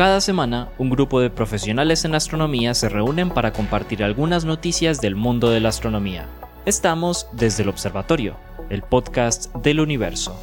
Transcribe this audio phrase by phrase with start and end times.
[0.00, 5.14] Cada semana, un grupo de profesionales en astronomía se reúnen para compartir algunas noticias del
[5.14, 6.26] mundo de la astronomía.
[6.64, 8.34] Estamos desde el Observatorio,
[8.70, 10.34] el podcast del universo.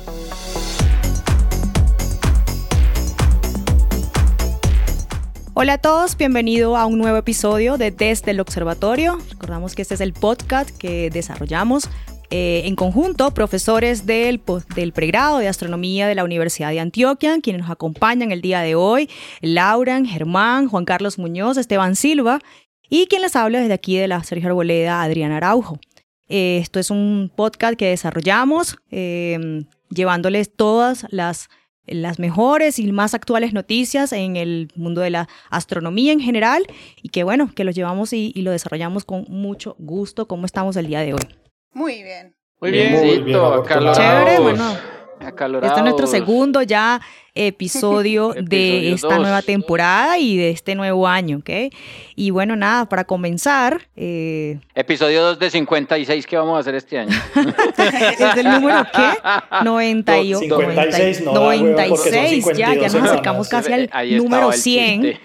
[5.55, 9.17] Hola a todos, bienvenido a un nuevo episodio de Desde el Observatorio.
[9.31, 11.89] Recordamos que este es el podcast que desarrollamos
[12.29, 14.41] eh, en conjunto profesores del,
[14.75, 18.75] del, pregrado de astronomía de la Universidad de Antioquia, quienes nos acompañan el día de
[18.75, 19.09] hoy,
[19.39, 22.39] Lauren, Germán, Juan Carlos Muñoz, Esteban Silva
[22.89, 25.79] y quien les habla desde aquí de la Sergio Arboleda, Adriana Araujo.
[26.27, 31.49] Eh, esto es un podcast que desarrollamos eh, llevándoles todas las
[31.89, 36.67] las mejores y más actuales noticias en el mundo de la astronomía en general
[37.01, 40.75] y que bueno, que los llevamos y, y lo desarrollamos con mucho gusto como estamos
[40.75, 41.46] el día de hoy.
[41.77, 42.35] Muy bien.
[42.59, 43.39] Muy bien, Muy bien
[43.93, 44.77] Chévere, bueno.
[45.19, 46.99] Este es nuestro segundo ya
[47.47, 51.73] episodio de esta nueva temporada y de este nuevo año, ¿ok?
[52.15, 53.87] Y bueno, nada, para comenzar...
[53.95, 54.59] Eh...
[54.73, 57.15] Episodio 2 de 56 que vamos a hacer este año.
[58.19, 59.63] ¿Es el número qué?
[59.63, 65.19] 98, 56, 96 ya, ya nos acercamos casi al número 100.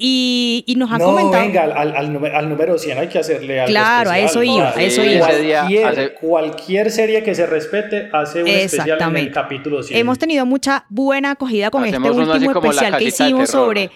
[0.00, 1.42] Y, y, nos ha no, comentado...
[1.42, 4.22] venga, al, al, número 100 hay que hacerle algo Claro, especial.
[4.22, 5.26] a eso iba, a eso iba.
[5.26, 6.14] Cualquier, hace...
[6.14, 9.98] cualquier serie que se respete hace un especial en el capítulo 100.
[9.98, 13.90] Hemos tenido mucha buena acogida con Hacemos este último especial que hicimos sobre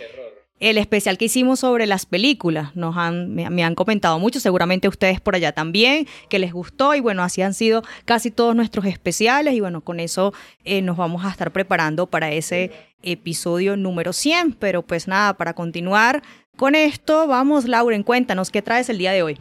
[0.62, 2.77] el especial que hicimos sobre las películas.
[2.77, 7.00] Nos han, me, han comentado mucho, seguramente ustedes por allá también, que les gustó y
[7.00, 10.33] bueno, así han sido casi todos nuestros especiales y bueno, con eso
[10.64, 12.70] eh, nos vamos a estar preparando para ese
[13.03, 14.53] episodio número 100.
[14.53, 16.23] Pero pues nada, para continuar
[16.56, 19.41] con esto, vamos Lauren, cuéntanos, ¿qué traes el día de hoy?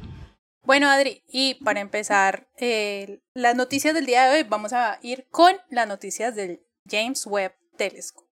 [0.64, 5.28] Bueno, Adri, y para empezar eh, las noticias del día de hoy, vamos a ir
[5.30, 8.30] con las noticias del James Webb Telescope.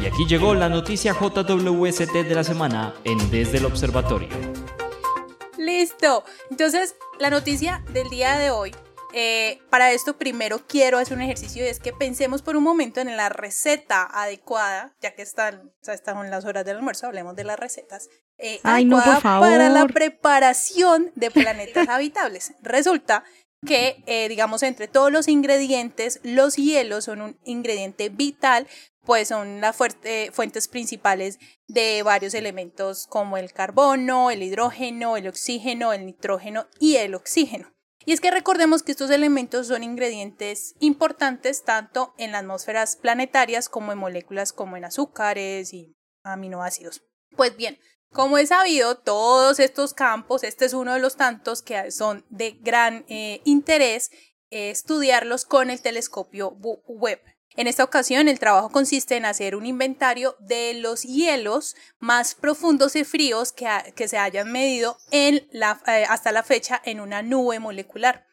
[0.00, 4.28] Y aquí llegó la noticia JWST de la semana en Desde el Observatorio.
[5.58, 6.24] Listo.
[6.50, 8.74] Entonces, la noticia del día de hoy
[9.12, 13.00] eh, para esto primero quiero hacer un ejercicio y es que pensemos por un momento
[13.00, 17.36] en la receta adecuada, ya que están, o sea, están las horas del almuerzo, hablemos
[17.36, 18.08] de las recetas.
[18.38, 19.48] Eh, Ay, no, por favor.
[19.48, 22.54] Para la preparación de planetas habitables.
[22.62, 23.24] Resulta
[23.66, 28.66] que, eh, digamos, entre todos los ingredientes, los hielos son un ingrediente vital,
[29.04, 35.92] pues son las fuentes principales de varios elementos como el carbono, el hidrógeno, el oxígeno,
[35.92, 37.72] el nitrógeno y el oxígeno.
[38.10, 43.68] Y es que recordemos que estos elementos son ingredientes importantes tanto en las atmósferas planetarias
[43.68, 45.94] como en moléculas como en azúcares y
[46.24, 47.04] aminoácidos.
[47.36, 47.78] Pues bien,
[48.12, 52.58] como es sabido, todos estos campos, este es uno de los tantos que son de
[52.60, 54.10] gran eh, interés
[54.50, 56.50] eh, estudiarlos con el telescopio
[56.88, 57.20] Webb.
[57.56, 62.94] En esta ocasión, el trabajo consiste en hacer un inventario de los hielos más profundos
[62.94, 63.66] y fríos que,
[63.96, 65.48] que se hayan medido eh,
[66.08, 68.26] hasta la fecha en una nube molecular.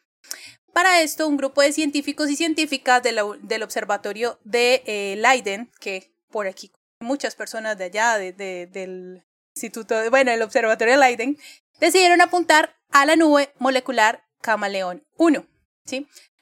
[0.72, 6.46] Para esto, un grupo de científicos y científicas del observatorio de eh, Leiden, que por
[6.46, 9.24] aquí muchas personas de allá, de, de, del
[9.56, 11.38] instituto, de, bueno, el observatorio de Leiden,
[11.80, 15.48] decidieron apuntar a la nube molecular Camaleón 1.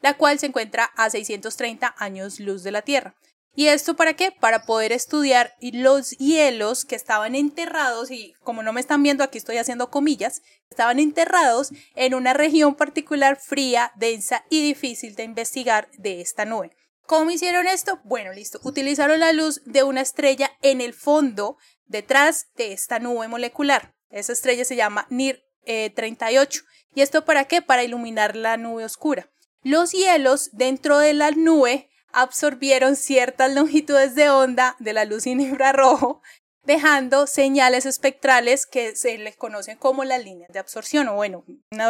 [0.02, 3.16] La cual se encuentra a 630 años luz de la Tierra.
[3.58, 4.32] ¿Y esto para qué?
[4.32, 9.38] Para poder estudiar los hielos que estaban enterrados, y como no me están viendo aquí
[9.38, 15.90] estoy haciendo comillas, estaban enterrados en una región particular fría, densa y difícil de investigar
[15.98, 16.76] de esta nube.
[17.06, 18.02] ¿Cómo hicieron esto?
[18.04, 18.60] Bueno, listo.
[18.64, 23.96] Utilizaron la luz de una estrella en el fondo detrás de esta nube molecular.
[24.10, 26.62] Esa estrella se llama NIR 38.
[26.62, 26.64] Eh,
[26.96, 27.62] ¿Y esto para qué?
[27.62, 29.30] Para iluminar la nube oscura.
[29.66, 36.22] Los hielos dentro de la nube absorbieron ciertas longitudes de onda de la luz infrarrojo,
[36.62, 41.44] dejando señales espectrales que se les conocen como las líneas de absorción, o bueno,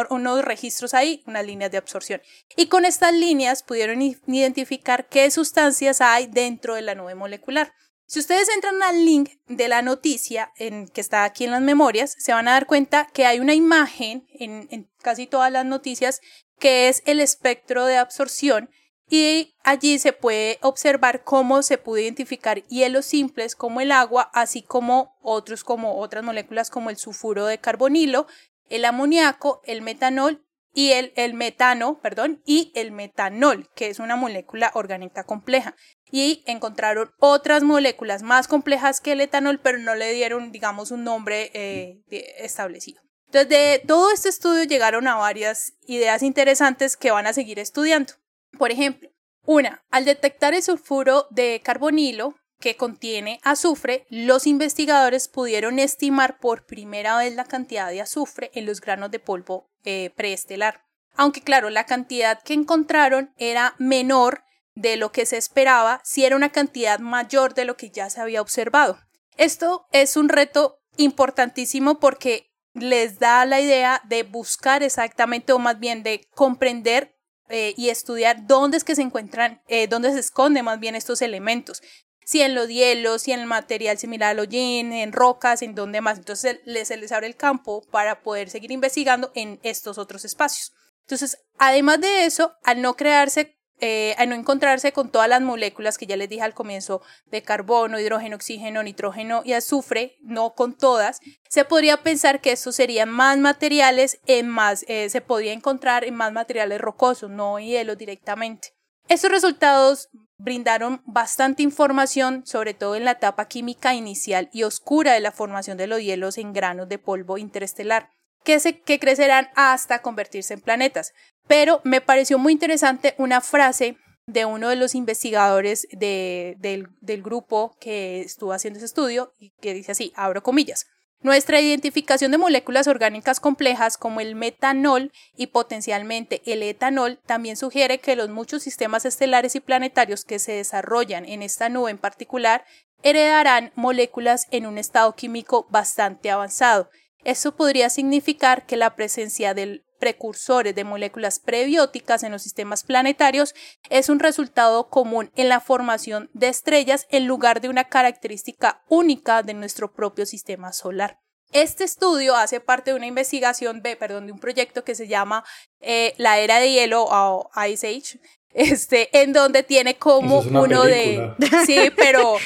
[0.08, 2.22] unos registros ahí, unas líneas de absorción.
[2.56, 7.74] Y con estas líneas pudieron identificar qué sustancias hay dentro de la nube molecular.
[8.06, 12.14] Si ustedes entran al link de la noticia en, que está aquí en las memorias,
[12.18, 16.22] se van a dar cuenta que hay una imagen en, en casi todas las noticias
[16.58, 18.70] que es el espectro de absorción
[19.08, 24.62] y allí se puede observar cómo se puede identificar hielos simples como el agua, así
[24.62, 28.26] como otros como otras moléculas como el sulfuro de carbonilo,
[28.68, 30.44] el amoníaco, el metanol
[30.74, 35.74] y el, el metano, perdón, y el metanol, que es una molécula orgánica compleja.
[36.10, 41.04] Y encontraron otras moléculas más complejas que el etanol, pero no le dieron, digamos, un
[41.04, 42.02] nombre eh,
[42.38, 43.05] establecido.
[43.36, 48.14] Entonces, de todo este estudio llegaron a varias ideas interesantes que van a seguir estudiando.
[48.58, 49.10] Por ejemplo,
[49.44, 56.64] una, al detectar el sulfuro de carbonilo que contiene azufre, los investigadores pudieron estimar por
[56.64, 60.86] primera vez la cantidad de azufre en los granos de polvo eh, preestelar.
[61.14, 64.44] Aunque claro, la cantidad que encontraron era menor
[64.74, 68.18] de lo que se esperaba si era una cantidad mayor de lo que ya se
[68.22, 68.98] había observado.
[69.36, 75.78] Esto es un reto importantísimo porque les da la idea de buscar exactamente o más
[75.78, 77.16] bien de comprender
[77.48, 81.22] eh, y estudiar dónde es que se encuentran, eh, dónde se esconden más bien estos
[81.22, 81.82] elementos.
[82.24, 86.00] Si en los hielos, si en el material similar al hollín, en rocas, en dónde
[86.00, 86.18] más.
[86.18, 90.72] Entonces se les abre el campo para poder seguir investigando en estos otros espacios.
[91.02, 95.98] Entonces, además de eso, al no crearse eh, a no encontrarse con todas las moléculas
[95.98, 100.74] que ya les dije al comienzo de carbono, hidrógeno, oxígeno, nitrógeno y azufre, no con
[100.74, 106.04] todas, se podría pensar que estos serían más materiales en más, eh, se podría encontrar
[106.04, 108.74] en más materiales rocosos, no hielo directamente.
[109.08, 110.08] Estos resultados
[110.38, 115.76] brindaron bastante información, sobre todo en la etapa química inicial y oscura de la formación
[115.76, 118.10] de los hielos en granos de polvo interestelar
[118.46, 121.12] que, crecerán hasta convertirse en planetas.
[121.46, 123.96] Pero me pareció muy interesante una frase
[124.26, 126.56] de uno de los investigadores del,
[127.00, 130.86] del, grupo que estuvo haciendo ese estudio y que dice así, abro comillas.
[131.22, 138.00] Nuestra identificación de moléculas orgánicas complejas como el metanol y potencialmente el etanol también sugiere
[138.00, 142.64] que los muchos sistemas estelares y planetarios que se desarrollan en esta nube en particular
[143.02, 146.90] heredarán moléculas en un estado químico bastante avanzado
[147.26, 153.54] eso podría significar que la presencia de precursores de moléculas prebióticas en los sistemas planetarios
[153.90, 159.42] es un resultado común en la formación de estrellas en lugar de una característica única
[159.42, 161.20] de nuestro propio sistema solar.
[161.52, 165.44] Este estudio hace parte de una investigación, de, perdón, de un proyecto que se llama
[165.80, 168.20] eh, la era de hielo o Ice Age,
[168.50, 171.32] este, en donde tiene como uno de...
[171.66, 172.36] Sí, pero,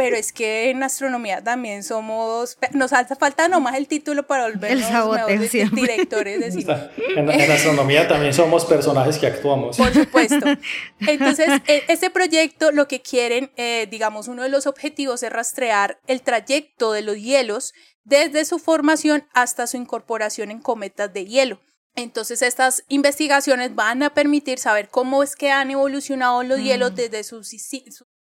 [0.00, 2.56] pero es que en astronomía también somos...
[2.72, 4.88] Nos hace falta nomás el título para volvernos
[5.28, 6.90] el directores de cine.
[7.16, 9.76] En, astronomía también somos personajes que actuamos.
[9.76, 10.46] Por supuesto.
[11.00, 16.00] Entonces, e, este proyecto lo que quieren, eh, digamos, uno de los objetivos es rastrear
[16.06, 21.60] el trayecto de los hielos desde su formación hasta su incorporación en cometas de hielo.
[21.94, 26.94] Entonces estas investigaciones van a permitir saber cómo es que han evolucionado los hielos mm.
[26.94, 27.44] desde su,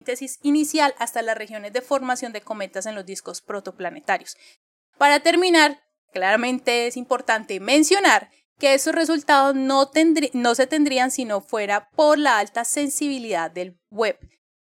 [0.09, 4.37] síntesis inicial hasta las regiones de formación de cometas en los discos protoplanetarios.
[4.97, 5.83] Para terminar,
[6.13, 9.91] claramente es importante mencionar que esos resultados no,
[10.33, 14.19] no se tendrían si no fuera por la alta sensibilidad del web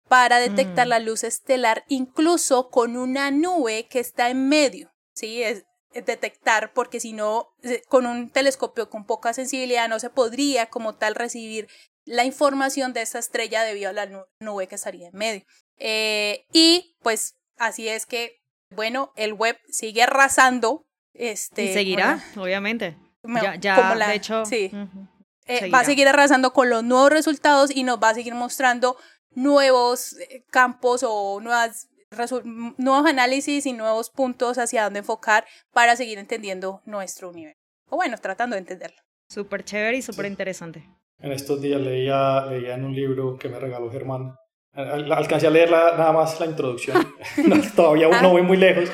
[0.08, 0.90] para detectar mm.
[0.90, 4.94] la luz estelar incluso con una nube que está en medio.
[5.14, 10.12] Sí, es, detectar, porque si no, eh, con un telescopio con poca sensibilidad no se
[10.12, 11.68] podría como tal recibir
[12.08, 15.46] la información de esa estrella debido a la nube que estaría en medio.
[15.78, 20.86] Eh, y pues así es que, bueno, el web sigue arrasando.
[21.14, 22.98] Este, y seguirá, obviamente.
[23.24, 24.46] Ya, ya de hecho.
[24.46, 24.72] Sí.
[25.46, 28.98] Eh, va a seguir arrasando con los nuevos resultados y nos va a seguir mostrando
[29.32, 30.16] nuevos
[30.52, 31.88] campos o nuevas
[32.78, 37.60] nuevos análisis y nuevos puntos hacia dónde enfocar para seguir entendiendo nuestro universo.
[37.90, 38.98] O bueno, tratando de entenderlo.
[39.30, 40.88] Súper chévere y súper interesante.
[41.20, 44.36] En estos días leía, leía en un libro que me regaló Germán.
[44.74, 46.98] Alcancé a leer nada más la introducción.
[47.76, 48.92] todavía no voy muy lejos,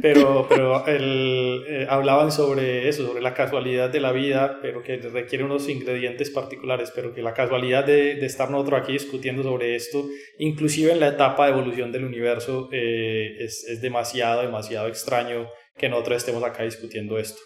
[0.00, 4.96] pero, pero el, eh, hablaban sobre eso, sobre la casualidad de la vida, pero que
[4.98, 9.74] requiere unos ingredientes particulares, pero que la casualidad de, de estar nosotros aquí discutiendo sobre
[9.74, 10.06] esto,
[10.38, 15.48] inclusive en la etapa de evolución del universo, eh, es, es, demasiado, demasiado extraño
[15.78, 17.40] que nosotros estemos acá discutiendo esto.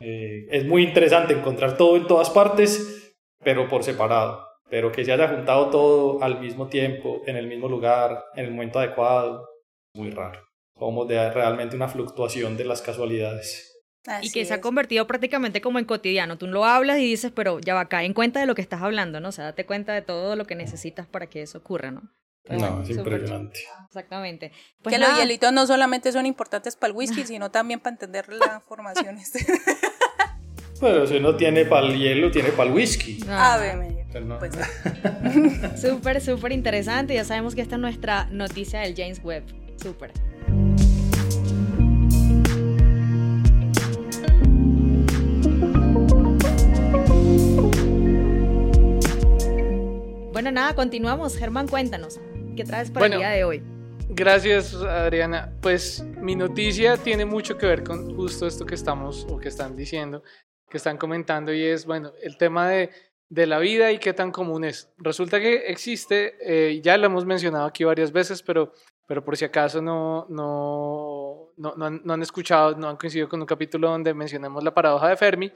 [0.00, 3.01] Eh, es muy interesante encontrar todo en todas partes,
[3.42, 7.68] pero por separado, pero que se haya juntado todo al mismo tiempo, en el mismo
[7.68, 9.48] lugar, en el momento adecuado,
[9.94, 10.40] muy raro
[10.82, 13.68] como de realmente una fluctuación de las casualidades.
[14.20, 16.36] y que se ha convertido prácticamente como en cotidiano.
[16.36, 18.82] Tú lo hablas y dices, pero ya va, cae en cuenta de lo que estás
[18.82, 19.28] hablando, ¿no?
[19.28, 22.02] O sea, date cuenta de todo lo que necesitas para que eso ocurra, ¿no?
[22.50, 23.60] no, es impresionante.
[23.86, 24.50] Exactamente.
[24.82, 28.28] Pues que los hielitos no solamente son importantes para el whisky, sino también para entender
[28.32, 29.18] la formación.
[30.82, 33.20] Pero si no tiene para el hielo, tiene para el whisky.
[33.28, 33.56] Ah,
[34.40, 34.52] pues
[35.80, 37.14] súper, súper interesante.
[37.14, 39.44] Ya sabemos que esta es nuestra noticia del James Webb.
[39.80, 40.10] Súper.
[50.32, 51.36] Bueno, nada, continuamos.
[51.36, 52.18] Germán, cuéntanos.
[52.56, 53.62] ¿Qué traes para el día de hoy?
[54.08, 55.52] Gracias, Adriana.
[55.60, 59.76] Pues mi noticia tiene mucho que ver con justo esto que estamos o que están
[59.76, 60.24] diciendo,
[60.72, 62.90] que están comentando, y es, bueno, el tema de,
[63.28, 64.90] de la vida y qué tan común es.
[64.96, 68.72] Resulta que existe, eh, ya lo hemos mencionado aquí varias veces, pero,
[69.06, 73.46] pero por si acaso no, no, no, no, han, escuchado, no han coincidido con un
[73.46, 75.52] capítulo donde mencionamos la paradoja de Fermi.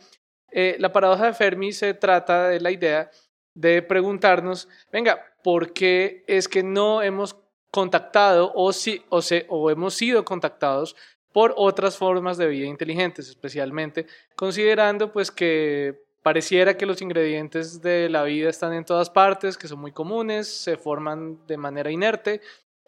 [0.52, 3.10] Eh, la paradoja de Fermi se trata de la idea
[3.54, 7.36] de preguntarnos, venga, ¿por qué es que no hemos
[7.70, 10.94] contactado o, si, o, o hemos sido contactados
[11.36, 18.08] por otras formas de vida inteligentes, especialmente considerando pues que pareciera que los ingredientes de
[18.08, 22.40] la vida están en todas partes, que son muy comunes, se forman de manera inerte.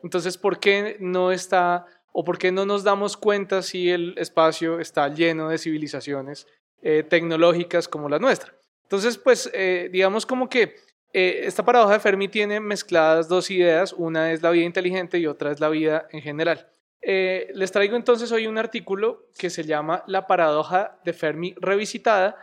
[0.02, 4.80] Entonces, ¿por qué no está o por qué no nos damos cuenta si el espacio
[4.80, 6.46] está lleno de civilizaciones
[6.80, 8.54] eh, tecnológicas como la nuestra?
[8.84, 10.74] Entonces, pues, eh, digamos como que
[11.12, 15.26] eh, esta paradoja de Fermi tiene mezcladas dos ideas, una es la vida inteligente y
[15.26, 16.66] otra es la vida en general.
[17.00, 22.36] Eh, les traigo entonces hoy un artículo que se llama La paradoja de Fermi revisitada.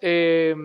[0.00, 0.56] Eh,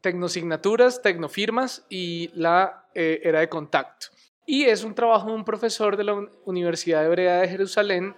[0.00, 4.06] tecnosignaturas, tecnofirmas y la era de contacto.
[4.46, 6.14] Y es un trabajo de un profesor de la
[6.44, 8.16] Universidad Hebrea de Jerusalén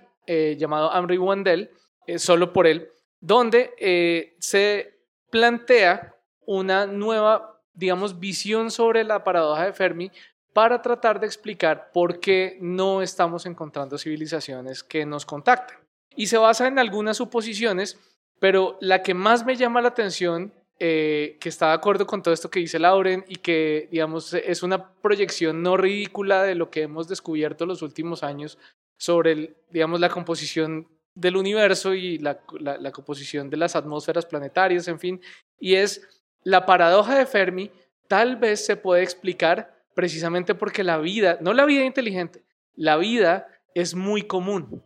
[0.57, 1.71] llamado Amri Wandel,
[2.17, 2.89] solo por él,
[3.21, 5.01] donde se
[5.31, 6.15] plantea
[6.47, 10.11] una nueva, digamos, visión sobre la paradoja de Fermi
[10.53, 15.79] para tratar de explicar por qué no estamos encontrando civilizaciones que nos contacten.
[16.17, 17.99] Y se basa en algunas suposiciones,
[18.39, 22.35] pero la que más me llama la atención, eh, que está de acuerdo con todo
[22.35, 26.83] esto que dice Lauren y que, digamos, es una proyección no ridícula de lo que
[26.83, 28.59] hemos descubierto los últimos años
[28.97, 34.99] sobre, digamos, la composición del universo y la, la composición de las atmósferas planetarias, en
[34.99, 35.21] fin,
[35.59, 37.71] y es la paradoja de Fermi
[38.11, 42.45] tal vez se puede explicar precisamente porque la vida, no la vida inteligente,
[42.75, 44.83] la vida es muy común.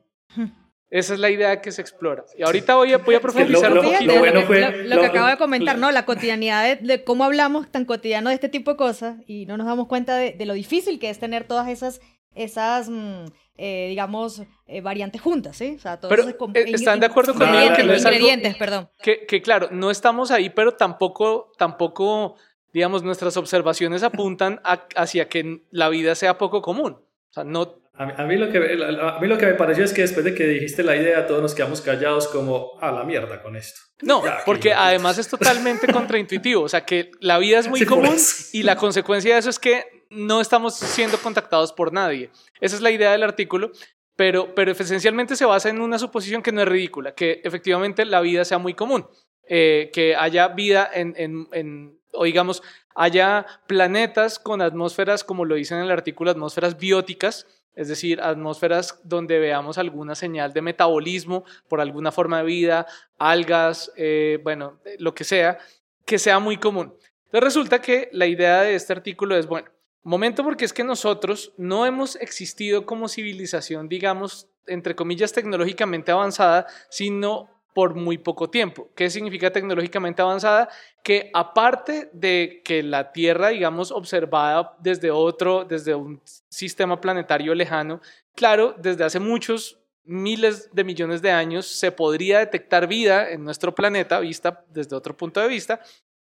[0.90, 2.24] Esa es la idea que se explora.
[2.38, 4.12] Y ahorita voy a, voy a profundizar un poquito.
[4.12, 5.90] Lo, bueno fue, lo, que acabo de comentar, ¿no?
[5.90, 9.66] La cotidianidad de, cómo hablamos tan cotidiano de este tipo de cosas y no nos
[9.66, 12.00] damos cuenta de, lo difícil que es tener todas esas,
[12.34, 13.24] esas mm,
[13.56, 15.74] eh, digamos, eh, variantes juntas, ¿sí?
[15.76, 18.88] O sea, todos pero eh, están de acuerdo conmigo que no es ingredientes, perdón.
[19.00, 22.36] Que, que, claro, no estamos ahí, pero tampoco, tampoco,
[22.74, 24.60] digamos, nuestras observaciones apuntan
[24.96, 26.94] hacia que la vida sea poco común.
[26.94, 27.82] O sea, no...
[27.96, 30.48] A mí, lo que, a mí lo que me pareció es que después de que
[30.48, 33.80] dijiste la idea, todos nos quedamos callados como a la mierda con esto.
[34.02, 36.62] No, porque además es totalmente contraintuitivo.
[36.62, 38.16] O sea, que la vida es muy común
[38.52, 42.30] y la consecuencia de eso es que no estamos siendo contactados por nadie.
[42.60, 43.70] Esa es la idea del artículo,
[44.16, 48.20] pero, pero esencialmente se basa en una suposición que no es ridícula, que efectivamente la
[48.20, 49.06] vida sea muy común,
[49.48, 52.62] eh, que haya vida en, en, en, o digamos,
[52.94, 59.00] haya planetas con atmósferas, como lo dice en el artículo, atmósferas bióticas, es decir, atmósferas
[59.02, 62.86] donde veamos alguna señal de metabolismo por alguna forma de vida,
[63.18, 65.58] algas, eh, bueno, lo que sea,
[66.04, 66.94] que sea muy común.
[67.24, 69.68] Entonces resulta que la idea de este artículo es, bueno,
[70.04, 76.66] Momento porque es que nosotros no hemos existido como civilización, digamos, entre comillas, tecnológicamente avanzada,
[76.90, 78.88] sino por muy poco tiempo.
[78.94, 80.68] ¿Qué significa tecnológicamente avanzada?
[81.02, 88.00] Que aparte de que la Tierra, digamos, observada desde otro, desde un sistema planetario lejano,
[88.34, 93.74] claro, desde hace muchos miles de millones de años se podría detectar vida en nuestro
[93.74, 95.80] planeta, vista desde otro punto de vista,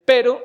[0.05, 0.41] pero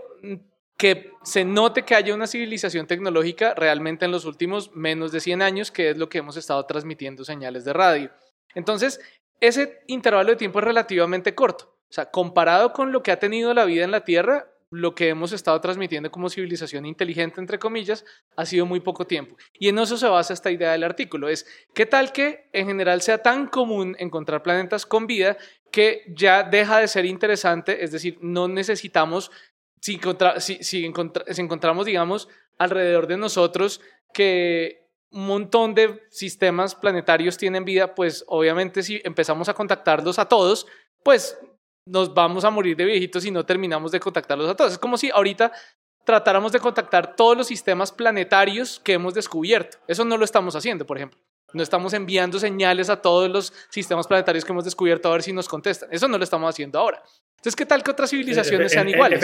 [0.77, 5.43] que se note que haya una civilización tecnológica realmente en los últimos menos de 100
[5.43, 8.11] años, que es lo que hemos estado transmitiendo señales de radio.
[8.55, 9.01] Entonces,
[9.49, 11.77] ese intervalo de tiempo es relativamente corto.
[11.89, 15.09] O sea, comparado con lo que ha tenido la vida en la Tierra, lo que
[15.09, 18.05] hemos estado transmitiendo como civilización inteligente, entre comillas,
[18.37, 19.37] ha sido muy poco tiempo.
[19.53, 21.29] Y en eso se basa esta idea del artículo.
[21.29, 25.37] Es, ¿qué tal que en general sea tan común encontrar planetas con vida
[25.71, 27.85] que ya deja de ser interesante?
[27.85, 29.31] Es decir, no necesitamos
[29.81, 30.01] si,
[30.63, 33.81] si, encontramos, digamos, alrededor de nosotros
[34.15, 34.84] que
[35.15, 40.67] un montón de sistemas planetarios tienen vida, pues obviamente si empezamos a contactarlos a todos,
[41.05, 41.39] pues
[41.87, 44.73] nos vamos a morir de viejitos y no terminamos de contactarlos a todos.
[44.73, 45.53] Es como si ahorita
[46.05, 49.79] tratáramos de contactar todos los sistemas planetarios que hemos descubierto.
[49.87, 51.21] Eso no lo estamos haciendo, por ejemplo.
[51.53, 55.33] No estamos enviando señales a todos los sistemas planetarios que hemos descubierto a ver si
[55.33, 55.91] nos contestan.
[55.93, 57.01] Eso no lo estamos haciendo ahora.
[57.37, 59.21] Entonces, ¿qué tal que otras civilizaciones sean iguales?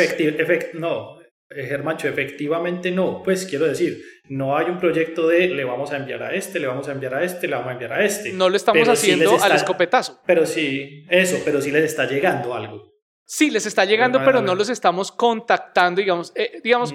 [0.74, 3.22] no, eh, Germancho, efectivamente no.
[3.24, 6.66] Pues quiero decir, no hay un proyecto de le vamos a enviar a este, le
[6.68, 8.32] vamos a enviar a este, le vamos a enviar a este.
[8.32, 10.20] No lo estamos haciendo al escopetazo.
[10.26, 12.90] Pero sí, eso, pero sí les está llegando algo.
[13.24, 16.32] Sí, les está llegando, pero no los estamos contactando, digamos.
[16.34, 16.92] Eh, digamos,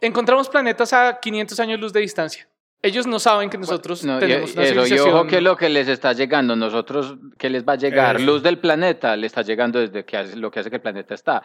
[0.00, 2.48] encontramos planetas a 500 años luz de distancia.
[2.80, 5.08] Ellos no saben que nosotros No, y- tenemos una y civilización.
[5.14, 8.16] ojo que lo que les está llegando, nosotros, que les va a llegar?
[8.16, 8.24] Eso.
[8.24, 11.14] Luz del planeta, le está llegando desde que hace- lo que hace que el planeta
[11.14, 11.42] está.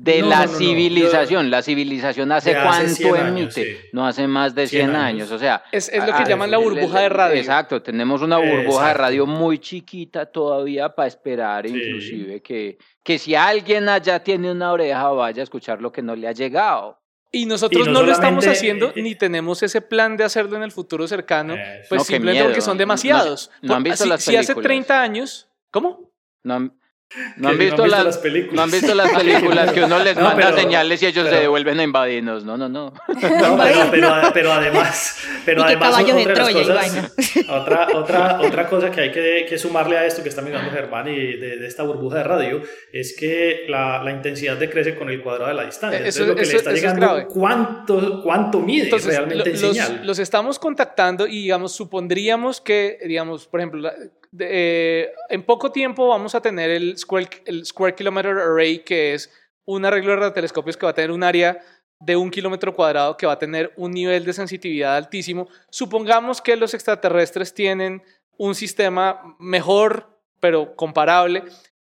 [0.00, 3.88] De No, la no, no, no, civilización, la civilización hace cuánto 100 años, emite, sí.
[3.92, 5.04] no hace más de 100, 100 años.
[5.22, 5.30] años.
[5.32, 5.64] o sea...
[5.72, 7.36] Es, es lo que ah, llaman la burbuja de radio.
[7.36, 11.74] Exacto, tenemos una burbuja de radio muy chiquita todavía para esperar, Sí.
[11.74, 16.14] inclusive, que, que si alguien allá tiene una oreja vaya a escuchar lo que no
[16.14, 16.96] le ha llegado.
[17.32, 20.56] Y nosotros Y no, no lo estamos haciendo eh, ni tenemos ese plan de hacerlo
[20.56, 21.56] en el futuro cercano,
[21.88, 22.46] pues No, simplemente miedo.
[22.46, 23.50] porque son No- demasiados.
[23.62, 24.64] no han Por- visto si, las si hace películas.
[24.64, 26.12] 30 años, ¿cómo?
[26.44, 26.72] No han,
[27.10, 28.54] Que no han visto, las, las películas.
[28.54, 31.30] no han visto las películas que uno les No, manda pero- señales y ellos se
[31.30, 32.44] pero- devuelven a invadirnos.
[32.44, 32.92] No, no, no.
[32.92, 37.12] No, pero, pero, pero además, pero además de otra las Troya y cosas-
[37.48, 41.08] otra, otra, otra cosa que hay que, que sumarle a esto que está mirando Germán
[41.08, 42.62] y de, de esta burbuja de radio
[42.92, 46.00] es que la, la intensidad decrece con el cuadrado de la distancia.
[46.06, 47.26] Eso- Entonces, lo que eso- le está eso es llegando, grave.
[47.26, 50.00] ¿cuánto, cuánto mide Entonces, realmente lo- los, señal?
[50.06, 53.94] los estamos contactando y, digamos, supondríamos que, digamos, por ejemplo, la-
[54.38, 59.30] eh, en poco tiempo vamos a tener el Square, el Square Kilometer Array, que es
[59.64, 61.60] un arreglo de radiotelescopios que va a tener un área
[62.00, 65.48] de un kilómetro cuadrado que va a tener un nivel de sensitividad altísimo.
[65.70, 68.02] Supongamos que los extraterrestres tienen
[68.36, 70.08] un sistema mejor,
[70.40, 71.42] pero comparable.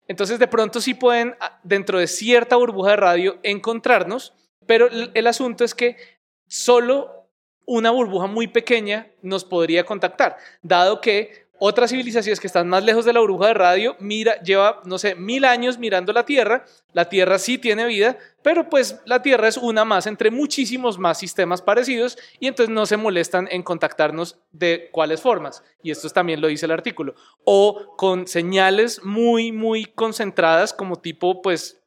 [0.08, 4.34] Entonces, de pronto sí pueden, ah, dentro de cierta burbuja de radio, encontrarnos,
[4.68, 5.98] pero el asunto es que
[6.48, 7.24] solo
[7.66, 13.06] una burbuja muy pequeña nos podría contactar, dado que otras civilizaciones que están más lejos
[13.06, 16.66] de la burbuja de radio mira, lleva, no sé, mil años mirando la Tierra.
[16.94, 21.20] La Tierra sí tiene vida, pero pues la Tierra es una más entre muchísimos más
[21.20, 25.64] sistemas parecidos y entonces no se molestan en contactarnos de cuáles formas.
[25.82, 27.16] Y esto también lo dice el artículo.
[27.46, 31.82] O con señales muy, muy concentradas como tipo, pues,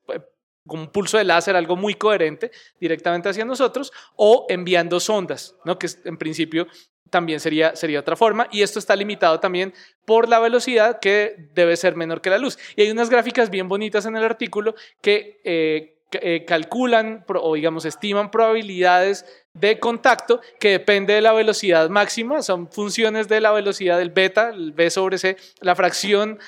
[0.67, 5.79] como un pulso de láser, algo muy coherente directamente hacia nosotros, o enviando sondas, ¿no?
[5.79, 6.67] que en principio
[7.11, 9.73] también sería, sería otra forma, y esto está limitado también
[10.05, 12.59] por la velocidad que debe ser menor que la luz.
[12.77, 17.85] Y hay unas gráficas bien bonitas en el artículo que eh, eh, calculan o digamos
[17.85, 23.99] estiman probabilidades de contacto que depende de la velocidad máxima, son funciones de la velocidad
[23.99, 26.39] del beta, el B sobre C, la fracción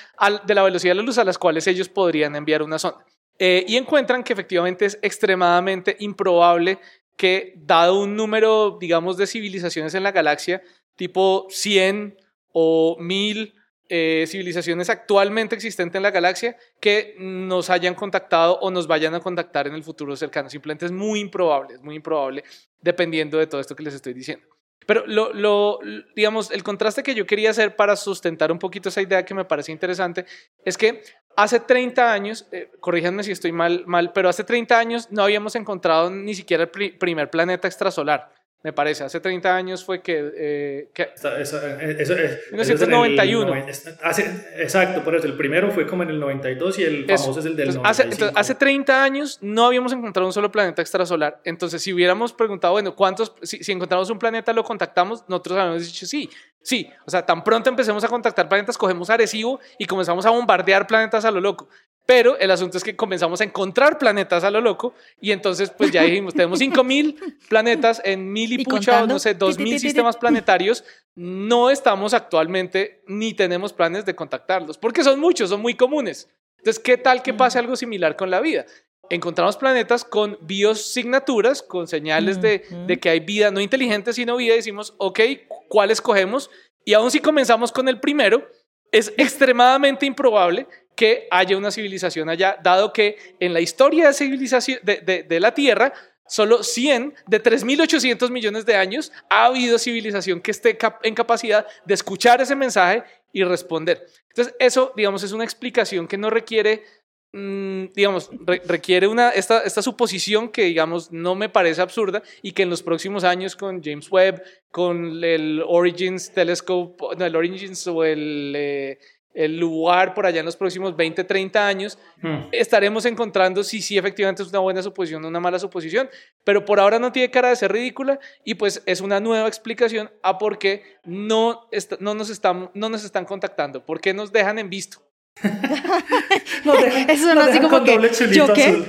[0.46, 3.04] de la velocidad de la luz a las cuales ellos podrían enviar una sonda.
[3.40, 6.80] Eh, y encuentran que efectivamente es extremadamente improbable
[7.18, 10.62] que dado un número, digamos, de civilizaciones en la galaxia,
[10.96, 12.16] tipo 100
[12.52, 13.54] o 1000
[13.90, 19.20] eh, civilizaciones actualmente existentes en la galaxia, que nos hayan contactado o nos vayan a
[19.20, 20.48] contactar en el futuro cercano.
[20.48, 22.44] Simplemente es muy improbable, es muy improbable,
[22.80, 24.46] dependiendo de todo esto que les estoy diciendo.
[24.88, 25.80] Pero lo, lo,
[26.16, 29.44] digamos, el contraste que yo quería hacer para sustentar un poquito esa idea que me
[29.44, 30.24] parece interesante
[30.64, 31.02] es que
[31.36, 35.54] hace 30 años, eh, corríjanme si estoy mal, mal, pero hace 30 años no habíamos
[35.56, 39.04] encontrado ni siquiera el pri- primer planeta extrasolar, me parece.
[39.04, 40.32] Hace 30 años fue que...
[40.36, 43.46] eh, que eso- eso- eso es en el 1991.
[43.54, 44.24] noven- es- hace-
[44.56, 47.54] exacto, por eso el primero fue como en el 92 y el famoso es el
[47.56, 48.12] del Entonces, hace, 95.
[48.26, 51.40] entonces, hace 30 años no habíamos encontrado un solo planeta extrasolar.
[51.44, 55.24] Entonces, si hubiéramos preguntado, bueno, ¿cuántos, si, si encontramos un planeta, lo contactamos?
[55.28, 56.28] Nosotros habíamos dicho sí,
[56.62, 56.90] sí.
[57.06, 61.24] O sea, tan pronto empecemos a contactar planetas, cogemos Arecibo y comenzamos a bombardear planetas
[61.24, 61.68] a lo loco.
[62.06, 65.90] Pero el asunto es que comenzamos a encontrar planetas a lo loco y entonces, pues
[65.90, 69.14] ya dijimos, tenemos 5000 planetas en mil y, Y pucha, contando.
[69.14, 69.78] no sé, Ti, ti, 2000 ti, ti, ti.
[69.80, 70.84] sistemas planetarios.
[71.14, 76.30] No estamos actualmente ni tenemos planes de contactarlos porque son muchos, son muy comunes.
[76.56, 78.64] Entonces, ¿qué tal que pase algo similar con la vida?
[79.10, 82.86] Encontramos planetas con biosignaturas, con señales de, Ujú.
[82.86, 85.20] de que hay vida, no inteligente, sino vida, y decimos, ok,
[85.68, 86.50] ¿cuál escogemos?
[86.84, 88.48] Y aún si comenzamos con el primero,
[88.92, 90.66] es extremadamente improbable
[90.96, 95.40] que haya una civilización allá, dado que en la historia de, civilización, de, de- de
[95.40, 95.92] la Tierra,
[96.26, 101.66] solo 100 de 3.800 millones de años ha habido civilización que esté cap- en capacidad
[101.86, 104.04] de escuchar ese mensaje y responder.
[104.30, 106.97] Entonces, eso, digamos, es una explicación que no requiere, mm,
[107.32, 112.62] digamos, re- requiere una, esta, esta suposición que, digamos, no me parece absurda y que
[112.62, 118.04] en los próximos años con James Webb, con el Origins Telescope, no, el Origins o
[118.04, 118.52] el...
[118.56, 118.98] eh,
[119.34, 122.48] el lugar por allá en los próximos 20, 30 años, Hmm.
[122.50, 126.10] estaremos encontrando si sí efectivamente es una buena suposición o una mala suposición,
[126.42, 130.10] pero por ahora no tiene cara de ser ridícula y pues es una nueva explicación
[130.24, 131.68] a por qué no,
[132.00, 134.98] no, nos, están, no nos están contactando, por qué nos dejan en visto.
[136.64, 137.92] Nos dejan- Eso no así como que.
[137.92, 138.64] doble chulito ¿Yo qué?
[138.64, 138.86] azul.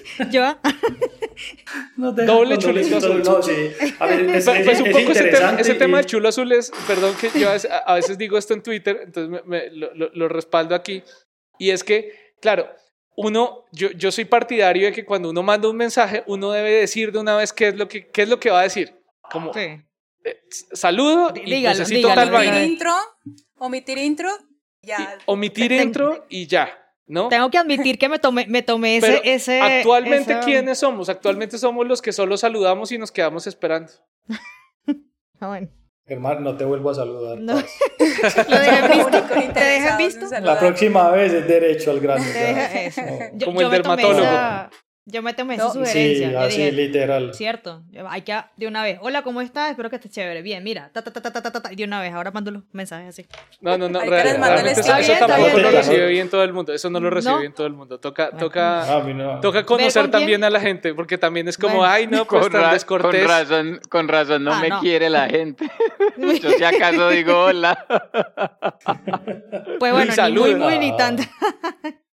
[0.30, 0.56] ¿Yo?
[1.96, 3.22] Doble chulito azul.
[3.24, 3.52] No, sí.
[3.98, 6.28] A ver, es, Pues, es- pues un es poco ese tema, ese tema del chulo
[6.28, 9.42] azul es, perdón que yo a veces, a veces digo esto en Twitter, entonces me-
[9.46, 11.02] me- lo, lo- lo respaldo aquí,
[11.58, 12.68] y es que, claro,
[13.16, 17.12] uno, yo, yo soy partidario de que cuando uno manda un mensaje, uno debe decir
[17.12, 18.94] de una vez qué es lo que, qué es lo que va a decir.
[19.30, 19.60] Como, Sí.
[20.24, 22.34] eh, saludo y Dígalo, necesito dígalo, tal.
[22.34, 22.94] Omitir intro,
[23.58, 24.30] omitir intro,
[24.86, 25.18] ya.
[25.26, 26.68] Omitir Ten- intro y ya,
[27.06, 27.28] ¿no?
[27.28, 29.60] Tengo que admitir que me tomé, me tomé ese, ese.
[29.60, 31.08] actualmente, ¿quiénes somos?
[31.08, 33.92] Actualmente somos los que solo saludamos y nos quedamos esperando.
[35.38, 35.68] Ah, bueno.
[36.06, 37.36] Germán, no te vuelvo a saludar.
[37.38, 37.56] No.
[38.48, 39.22] Lo dejan visto.
[39.52, 40.26] ¿Te dejan visto?
[40.40, 42.24] La próxima vez es derecho al grano.
[42.24, 42.46] Te ya.
[42.46, 43.02] deja eso.
[43.02, 43.18] No.
[43.34, 44.22] Yo, Como yo el me tomé dermatólogo.
[44.32, 44.70] esa-
[45.06, 45.72] yo me tomé esa No.
[45.72, 46.28] sugerencia.
[46.30, 47.32] Sí, así dije, literal.
[47.32, 48.98] Cierto, hay que de una vez.
[49.00, 49.70] Hola, ¿cómo estás?
[49.70, 50.42] Espero que estés chévere.
[50.42, 52.12] Bien, mira, ta, ta, ta, ta, ta, ta, de una vez.
[52.12, 53.26] Ahora mando los mensajes así.
[53.60, 55.72] No, no, no, real- realmente eso, eso bien, tampoco está lo bien.
[55.82, 56.72] recibe bien todo el mundo.
[56.72, 57.40] Eso no lo recibe No.
[57.40, 58.00] bien todo el mundo.
[58.00, 58.38] Toca, Bueno.
[58.40, 59.40] toca, A mí no.
[59.40, 60.44] toca ¿Ver conocer con también quién?
[60.44, 61.92] a la gente, porque también es como, Bueno.
[61.92, 64.80] ay, no, pues Con, tan con razón, con razón no Ah, me no.
[64.80, 65.70] quiere la gente.
[66.42, 67.86] Yo si acaso digo hola.
[69.78, 71.22] Pues bueno, ni muy, muy, ni tanto.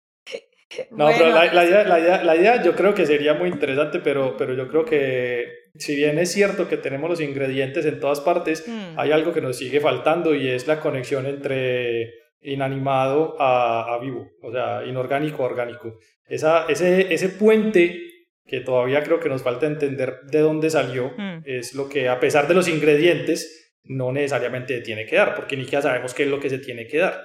[0.92, 3.50] No, Bueno, pero la, la idea, la, idea, la idea yo creo que sería muy
[3.50, 8.00] interesante, pero, pero yo creo que si bien es cierto que tenemos los ingredientes en
[8.00, 8.98] todas partes, Mm.
[9.00, 14.30] hay algo que nos sigue faltando y es la conexión entre inanimado a, a vivo,
[14.42, 15.98] o sea, inorgánico a orgánico.
[16.28, 18.00] Esa, ese, ese puente
[18.46, 21.42] que todavía creo que nos falta entender de dónde salió, Mm.
[21.46, 25.64] es lo que a pesar de los ingredientes no necesariamente tiene que dar, porque ni
[25.64, 27.22] siquiera sabemos qué es lo que se tiene que dar.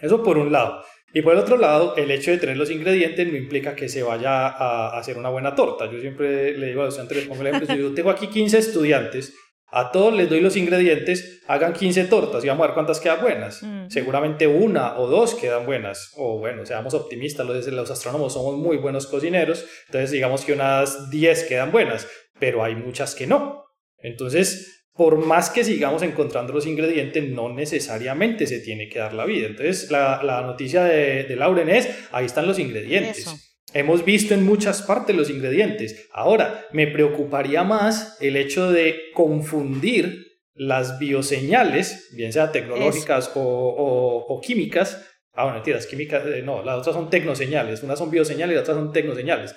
[0.00, 0.82] Eso por un lado.
[1.14, 4.02] Y por el otro lado, el hecho de tener los ingredientes no implica que se
[4.02, 5.90] vaya a hacer una buena torta.
[5.90, 8.58] Yo siempre le digo a los estudiantes, les pongo el ejemplo, yo tengo aquí 15
[8.58, 9.34] estudiantes,
[9.74, 13.22] a todos les doy los ingredientes, hagan 15 tortas y vamos a ver cuántas quedan
[13.22, 13.62] buenas.
[13.62, 13.88] Mm.
[13.88, 16.12] Seguramente una o dos quedan buenas.
[16.16, 21.10] O bueno, seamos optimistas, los, los astrónomos somos muy buenos cocineros, entonces digamos que unas
[21.10, 22.06] 10 quedan buenas,
[22.38, 23.64] pero hay muchas que no.
[23.96, 29.24] Entonces, por más que sigamos encontrando los ingredientes, no necesariamente se tiene que dar la
[29.24, 29.46] vida.
[29.46, 33.18] Entonces, la, la noticia de, de Lauren es, ahí están los ingredientes.
[33.18, 33.36] Eso.
[33.74, 36.08] Hemos visto en muchas partes los ingredientes.
[36.12, 44.26] Ahora, me preocuparía más el hecho de confundir las bioseñales, bien sea tecnológicas o, o-
[44.34, 45.02] o químicas.
[45.32, 47.82] Ah, bueno, mentiras, químicas, eh, no, las otras son tecnoseñales.
[47.82, 49.54] Unas son bioseñales y las otras son tecnoseñales.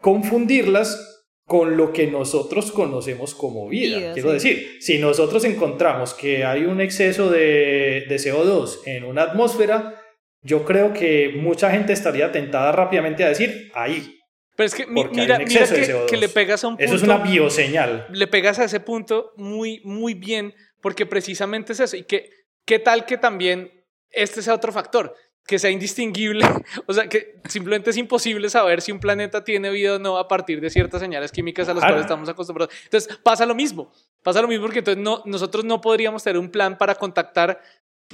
[0.00, 1.13] Confundirlas
[1.46, 3.98] con lo que nosotros conocemos como vida.
[3.98, 4.34] Vida, Quiero sí.
[4.34, 10.00] decir, si nosotros encontramos que hay un exceso de, de CO2 en una atmósfera,
[10.42, 14.18] yo creo que mucha gente estaría tentada rápidamente a decir, ahí,
[14.56, 16.06] Pero es que mira, mira exceso de que, CO2.
[16.06, 16.84] que le pegas a un punto.
[16.84, 18.06] eso es una bioseñal.
[18.10, 21.96] le pegas a ese punto muy, muy bien, porque precisamente es eso.
[21.96, 22.30] Y que,
[22.66, 23.70] ¿qué tal que también
[24.10, 25.14] este sea otro factor?
[25.46, 26.42] Que sea indistinguible,
[26.86, 30.26] o sea, que simplemente es imposible saber si un planeta tiene vida o no a
[30.26, 31.94] partir de ciertas señales químicas a las Claro.
[31.94, 32.74] cuales estamos acostumbrados.
[32.84, 36.48] Entonces, pasa lo mismo, pasa lo mismo porque entonces no, nosotros no podríamos tener un
[36.50, 37.60] plan para contactar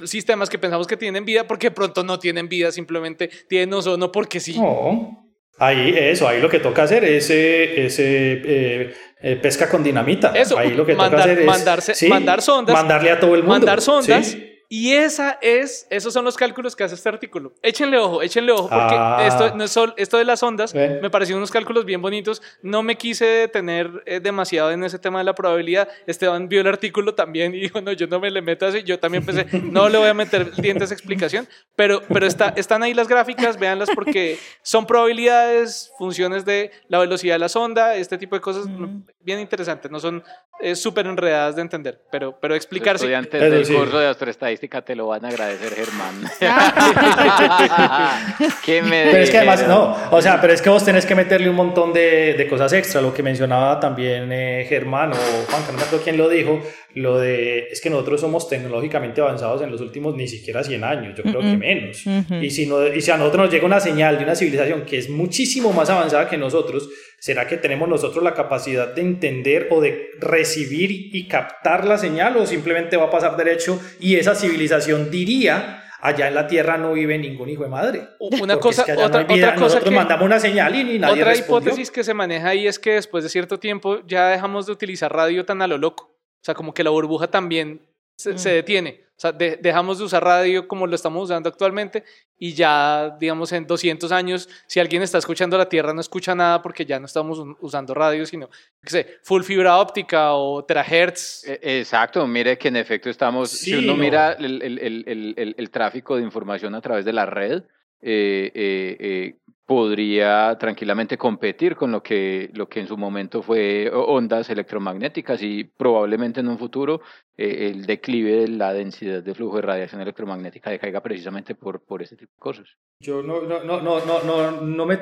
[0.03, 4.11] sistemas que pensamos que tienen vida porque de pronto no tienen vida, simplemente tienen ozono
[4.11, 4.59] porque sí.
[4.59, 5.27] No.
[5.57, 9.83] Ahí, eso, ahí lo que toca hacer es eh, es, eh, eh, eh, pesca con
[9.83, 10.31] dinamita.
[10.35, 13.35] Eso, ahí lo que mandar- toca hacer es mandarse- sí, mandar sondas, mandarle a todo
[13.35, 13.53] el mundo.
[13.57, 14.27] mandar sondas.
[14.27, 14.47] sí.
[14.73, 17.51] Y esa es, esos son los cálculos que hace este artículo.
[17.61, 19.25] Échenle ojo, échenle ojo, porque Ah.
[19.27, 21.01] esto, no es sol- esto de las ondas Ven.
[21.01, 22.41] me parecieron unos cálculos bien bonitos.
[22.61, 25.89] No me quise detener eh, demasiado en ese tema de la probabilidad.
[26.07, 28.81] Esteban vio el artículo también y dijo, no, yo no me le meto así.
[28.83, 32.81] Yo también pensé, no le voy a meter dientes a explicación, pero, pero está, están
[32.81, 38.17] ahí las gráficas, véanlas porque son probabilidades, funciones de la velocidad de la sonda, este
[38.17, 39.01] tipo de cosas Mm.
[39.19, 39.91] bien interesantes.
[39.91, 40.23] No son
[40.61, 43.05] eh, súper enredadas de entender, pero, pero Los explicarse.
[43.05, 43.73] estudiantes Eso del sí.
[43.73, 46.21] curso de astroestadística te lo van a agradecer, Germán.
[48.65, 51.15] ¿Qué me Pero es que además, no, o sea, pero es que vos tenés que
[51.15, 55.63] meterle un montón de, de cosas extra, lo que mencionaba también eh, Germán o Juan,
[55.65, 56.61] que no me acuerdo quién lo dijo,
[56.95, 61.17] lo de, es que nosotros somos tecnológicamente avanzados en los últimos ni siquiera 100 años,
[61.17, 62.05] yo creo que menos.
[62.05, 62.35] Ujú.
[62.35, 64.97] Y si, no, y si a nosotros nos llega una señal de una civilización que
[64.97, 66.89] es muchísimo más avanzada que nosotros,
[67.21, 72.35] ¿será que tenemos nosotros la capacidad de entender o de recibir y captar la señal
[72.37, 76.93] o simplemente va a pasar derecho y esa civilización diría, allá en la Tierra no
[76.93, 77.99] vive ningún hijo de madre?
[78.19, 79.47] Una Porque cosa, es que allá no otra, hay vida.
[79.49, 81.69] otra cosa Nosotros que, mandamos una señal y ni nadie otra respondió.
[81.69, 85.13] hipótesis que se maneja ahí es que después de cierto tiempo ya dejamos de utilizar
[85.13, 86.05] radio tan a lo loco.
[86.05, 87.81] O sea, como que la burbuja también
[88.17, 88.37] se, Mm.
[88.39, 89.01] se detiene.
[89.21, 92.03] O sea, de- dejamos de usar radio como lo estamos usando actualmente
[92.39, 96.59] y ya, digamos, en 200 años, si alguien está escuchando la Tierra no escucha nada
[96.63, 98.49] porque ya no estamos usando radio, sino,
[98.81, 101.43] qué sé, full fibra óptica o terahertz.
[101.47, 103.97] Eh, Exacto, mire que en efecto estamos, Sí, si uno no.
[103.99, 107.61] mira el, el- el- el- el- el tráfico de información a través de la red,
[108.01, 113.89] eh, eh, eh, podría tranquilamente competir con lo que, lo que en su momento fue
[113.93, 117.01] ondas electromagnéticas y probablemente en un futuro
[117.37, 122.01] eh, el declive de la densidad de flujo de radiación electromagnética decaiga precisamente por, por
[122.01, 122.77] ese tipo de cosas.
[122.99, 124.99] Yo no, no, no, no, no, no me,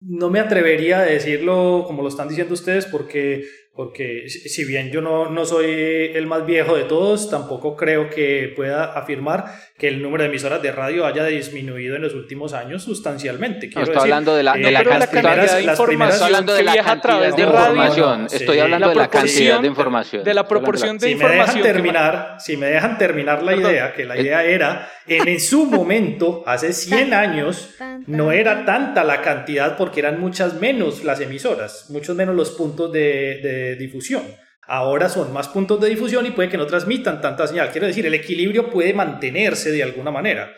[0.00, 5.00] no me atrevería a decirlo como lo están diciendo ustedes porque porque si bien yo
[5.00, 9.46] no, no soy el más viejo de todos, tampoco creo que pueda afirmar
[9.78, 13.70] que el número de emisoras de radio haya disminuido en los últimos años sustancialmente.
[13.70, 16.10] Quiero estoy hablando de la, de la cantidad de información.
[16.10, 18.26] Estoy hablando de la cantidad de información.
[18.30, 20.24] Estoy hablando de la cantidad de información.
[20.24, 21.46] De la proporción de si información.
[21.46, 25.64] Me dejan terminar, si me dejan terminar la idea, que la idea era, en su
[25.64, 27.74] momento, hace 100 años,
[28.06, 32.92] no era tanta la cantidad porque eran muchas menos las emisoras, muchos menos los puntos
[32.92, 34.22] de difusión.
[34.66, 37.70] Ahora son más puntos de difusión y puede que no transmitan tanta señal.
[37.70, 40.52] Quiero decir, el equilibrio puede mantenerse de alguna manera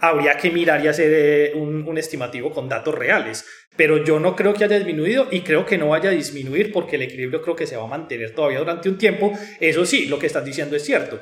[0.00, 3.44] habría que mirar y hacer eh, un, estimativo con datos reales.
[3.76, 6.96] Pero yo no creo que haya disminuido y creo que no vaya a disminuir porque
[6.96, 9.32] el equilibrio creo que se va a mantener todavía durante un tiempo.
[9.60, 11.20] Eso sí, lo que están diciendo es cierto.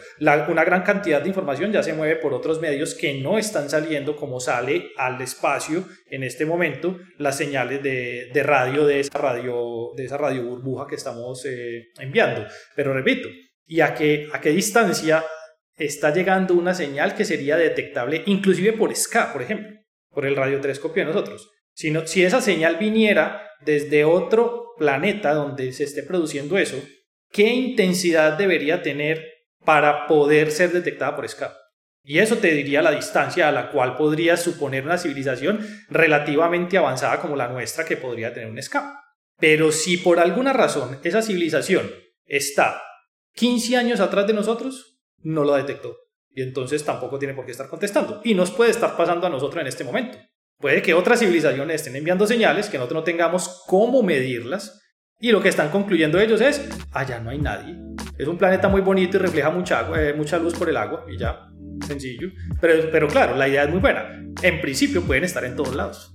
[0.48, 4.16] una gran cantidad de información ya se mueve por otros medios que no están saliendo
[4.16, 10.04] como sale al espacio en este momento las señales de, radio de esa radio de
[10.04, 12.46] esa radio burbuja que estamos eh, enviando.
[12.74, 13.28] Pero repito,
[13.66, 15.22] ¿y a qué, a qué distancia
[15.78, 19.78] está llegando una señal que sería detectable inclusive por SCA, por ejemplo,
[20.10, 21.50] por el radiotelescopio de nosotros.
[21.74, 26.82] Si, si esa señal viniera desde otro planeta donde se esté produciendo eso,
[27.30, 29.24] ¿qué intensidad debería tener
[29.64, 31.56] para poder ser detectada por SCA?
[32.02, 37.20] Y eso te diría la distancia a la cual podría suponer una civilización relativamente avanzada
[37.20, 39.04] como la nuestra que podría tener un SCA.
[39.38, 41.90] Pero si por alguna razón esa civilización
[42.24, 42.82] está
[43.34, 44.97] 15 años atrás de nosotros,
[45.28, 45.96] no lo detectó.
[46.30, 48.20] Y entonces tampoco tiene por qué estar contestando.
[48.24, 50.18] Y nos puede estar pasando a nosotros en este momento.
[50.58, 54.80] Puede que otras civilizaciones estén enviando señales que nosotros no tengamos cómo medirlas.
[55.20, 57.76] Y lo que están concluyendo ellos es, allá no hay nadie.
[58.16, 61.04] Es un planeta muy bonito y refleja mucha, agua, eh, mucha luz por el agua.
[61.08, 61.48] Y ya,
[61.86, 62.28] sencillo.
[62.60, 64.24] Pero, pero claro, la idea es muy buena.
[64.42, 66.14] En principio pueden estar en todos lados.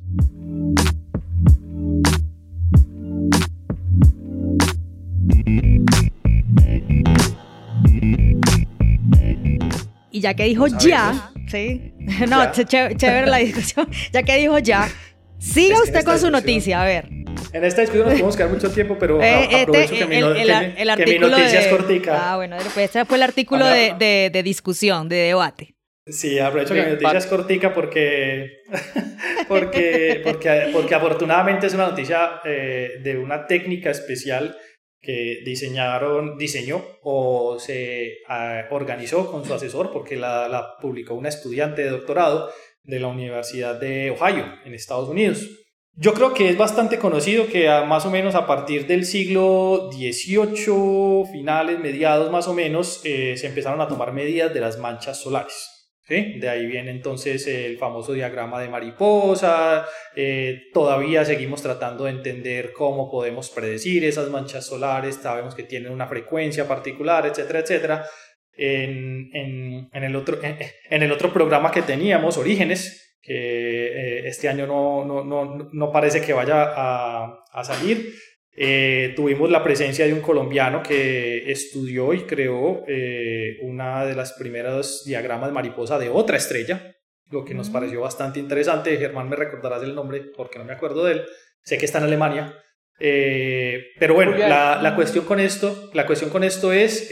[10.24, 11.94] Ya que dijo ya, sí,
[12.30, 14.90] no, chévere la discusión, ya que dijo ya,
[15.38, 17.10] siga usted con su noticia, a ver.
[17.52, 21.60] En esta discusión nos podemos quedar mucho tiempo, pero eh, este, aprovecho que, mi, noticia
[21.60, 22.32] es cortica.
[22.32, 25.76] Ah, bueno, pues este fue el artículo de, de, discusión, de debate.
[26.08, 28.62] Sí, aprovecho que mi noticia es cortica porque,
[29.48, 34.56] porque, porque, porque afortunadamente es una noticia eh, de una técnica especial
[35.04, 41.84] que diseñaron, diseñó o se ah, organizó con su asesor porque la, publicó una estudiante
[41.84, 42.50] de doctorado
[42.84, 45.46] de la Universidad de Ohio en Estados Unidos.
[45.96, 51.26] Yo creo que es bastante conocido que más o menos a partir del siglo XVIII,
[51.32, 55.73] finales, mediados más o menos, eh, se empezaron a tomar medidas de las manchas solares.
[56.08, 59.86] De ahí viene entonces el famoso diagrama de mariposa.
[60.16, 65.16] Eh, todavía seguimos tratando de entender cómo podemos predecir esas manchas solares.
[65.16, 68.06] Sabemos que tienen una frecuencia particular, etcétera, etcétera.
[68.56, 74.68] En, en, el, otro, en, el otro programa que teníamos, Orígenes, que eh, este año
[74.68, 78.14] no, no, no, no, parece que vaya a, a salir,
[78.56, 84.34] eh, tuvimos la presencia de un colombiano que estudió y creó eh, una de las
[84.34, 86.96] primeras diagramas de mariposa de otra estrella,
[87.32, 87.74] lo que nos mm.
[87.74, 88.98] pareció bastante interesante.
[88.98, 91.26] Germán, me recordarás el nombre porque no me acuerdo de él.
[91.64, 92.56] Sé que está en Alemania.
[93.00, 97.08] Eh, pero bueno, la, la, cuestión con esto, la cuestión con esto es...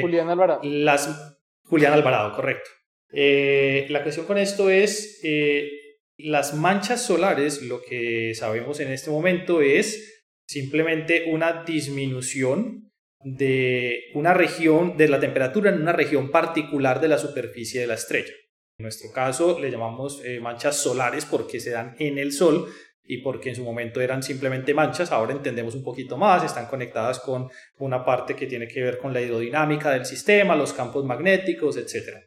[0.00, 0.60] Julián Alvarado.
[0.62, 2.70] Las, Julián Alvarado, correcto.
[3.12, 5.20] la cuestión con esto es...
[6.16, 10.17] las manchas solares, lo que sabemos en este momento es
[10.48, 12.90] simplemente una disminución
[13.22, 17.94] de una región, de la temperatura en una región particular de la superficie de la
[17.94, 18.32] estrella.
[18.78, 22.66] En nuestro caso le llamamos eh, manchas solares porque se dan en el Sol
[23.04, 27.20] y porque en su momento eran simplemente manchas, ahora entendemos un poquito más, están conectadas
[27.20, 31.76] con una parte que tiene que ver con la hidrodinámica del sistema, los campos magnéticos,
[31.76, 32.18] etc.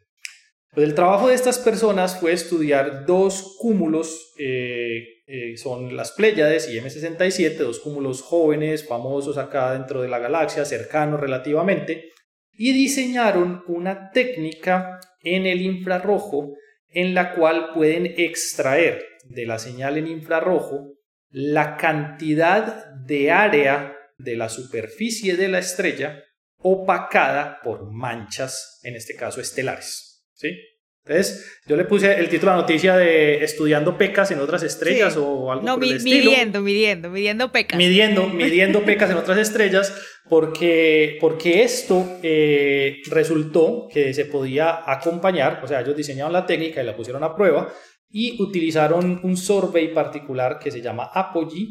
[0.70, 6.68] Pues el trabajo de estas personas fue estudiar dos cúmulos eh, eh, son las Pléyades
[6.68, 12.10] y M67, dos cúmulos jóvenes, famosos acá dentro de la galaxia, cercanos relativamente,
[12.52, 16.54] y diseñaron una técnica en el infrarrojo
[16.88, 20.92] en la cual pueden extraer de la señal en infrarrojo
[21.30, 26.22] la cantidad de área de la superficie de la estrella
[26.58, 30.24] opacada por manchas, en este caso estelares.
[30.34, 30.50] ¿sí?
[31.04, 35.16] Entonces, yo le puse el título de la noticia de estudiando pecas en otras estrellas
[35.16, 36.30] o algo no, por el estilo.
[36.30, 37.76] midiendo, midiendo, midiendo pecas.
[37.76, 39.92] Midiendo, midiendo pecas en otras estrellas,
[40.28, 46.80] porque, porque esto eh, resultó que se podía acompañar, o sea, ellos diseñaron la técnica
[46.80, 47.72] y la pusieron a prueba
[48.08, 51.66] y utilizaron un survey particular que se llama Apogee,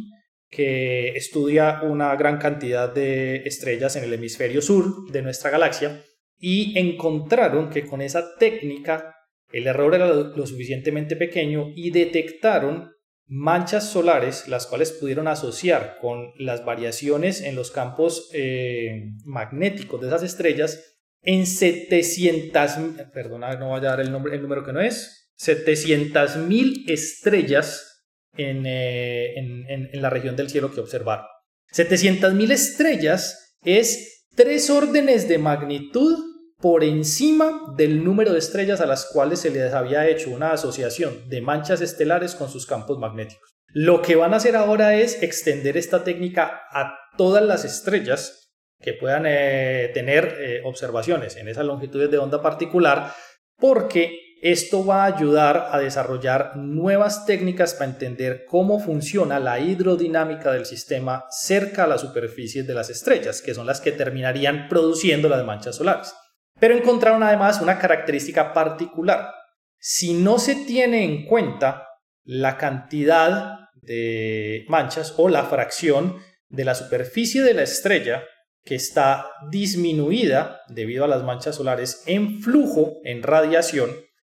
[0.49, 6.03] que estudia una gran cantidad de estrellas en el hemisferio sur de nuestra galaxia
[6.37, 9.15] y encontraron que con esa técnica
[9.53, 12.91] el error era lo, suficientemente pequeño y detectaron
[13.27, 20.07] manchas solares, las cuales pudieron asociar con las variaciones en los campos eh, magnéticos de
[20.07, 22.71] esas estrellas en 700,
[23.13, 27.91] perdona, no voy a dar el, nombre, el número que no es, 700 mil estrellas
[28.37, 31.25] eh, en, en, la región del cielo que observaron.
[31.71, 36.30] 700 mil estrellas es tres órdenes de magnitud
[36.61, 41.27] por encima del número de estrellas a las cuales se les había hecho una asociación
[41.27, 43.49] de manchas estelares con sus campos magnéticos.
[43.67, 48.93] Lo que van a hacer ahora es extender esta técnica a todas las estrellas que
[48.93, 53.13] puedan eh, tener eh, observaciones en esas longitudes de onda particular,
[53.57, 60.51] porque esto va a ayudar a desarrollar nuevas técnicas para entender cómo funciona la hidrodinámica
[60.51, 65.29] del sistema cerca a las superficies de las estrellas, que son las que terminarían produciendo
[65.29, 66.15] las manchas solares.
[66.61, 69.33] Pero encontraron además una característica particular.
[69.79, 71.87] Si no se tiene en cuenta
[72.23, 76.17] la cantidad de manchas o la fracción
[76.49, 78.23] de la superficie de la estrella
[78.63, 83.89] que está disminuida debido a las manchas solares en flujo, en radiación,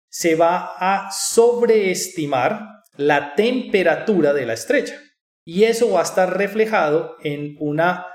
[0.08, 2.64] se va a sobreestimar
[2.96, 4.94] la temperatura de la estrella.
[5.44, 8.06] Y eso va a estar reflejado en una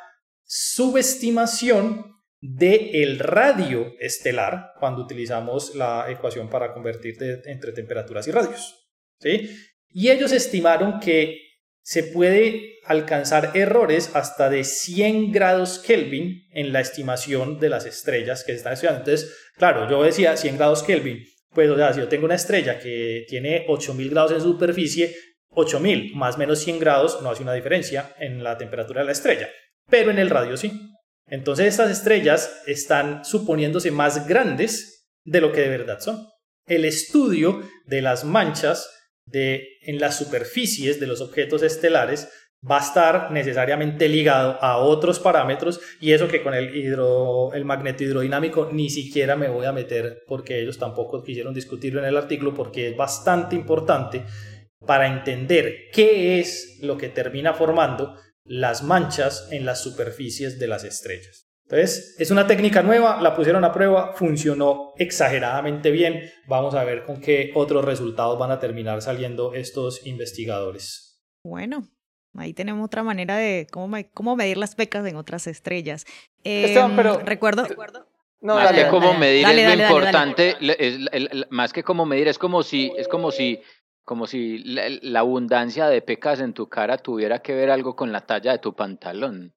[0.45, 2.14] subestimación
[2.53, 8.89] de el radio estelar cuando utilizamos la ecuación para convertir entre temperaturas y radios.
[9.19, 9.49] ¿sí?
[9.89, 11.39] Y ellos estimaron que
[11.81, 18.43] se puede alcanzar errores hasta de 100 grados Kelvin en la estimación de las estrellas
[18.43, 18.99] que se están estudiando.
[18.99, 22.79] Entonces, claro, yo decía 100 grados Kelvin, pues o sea, si yo tengo una estrella
[22.79, 25.15] que tiene 8000 grados en superficie,
[25.49, 29.49] 8000 más menos 100 grados no hace una diferencia en la temperatura de la estrella,
[29.89, 30.71] pero en el radio sí.
[31.27, 36.27] Entonces estas estrellas están suponiéndose más grandes de lo que de verdad son.
[36.67, 38.89] El estudio de las manchas
[39.25, 42.29] de, en las superficies de los objetos estelares
[42.69, 47.65] va a estar necesariamente ligado a otros parámetros y eso que con el, hidro, el
[47.65, 52.17] magneto hidrodinámico ni siquiera me voy a meter porque ellos tampoco quisieron discutirlo en el
[52.17, 54.23] artículo porque es bastante importante
[54.85, 60.83] para entender qué es lo que termina formando las manchas en las superficies de las
[60.83, 61.45] estrellas.
[61.63, 66.31] Entonces, es una técnica nueva, la pusieron a prueba, funcionó exageradamente bien.
[66.47, 71.23] Vamos a ver con qué otros resultados van a terminar saliendo estos investigadores.
[71.43, 71.87] Bueno,
[72.35, 76.05] ahí tenemos otra manera de cómo, cómo medir las pecas en otras estrellas.
[76.43, 77.65] Esteban, pero em, recuerdo...
[78.41, 80.55] No, más que cómo medir es lo importante,
[81.49, 83.59] más que cómo medir, es como si, es como si
[84.05, 88.21] como si la, abundancia de pecas en tu cara tuviera que ver algo con la
[88.21, 89.53] talla de tu pantalón.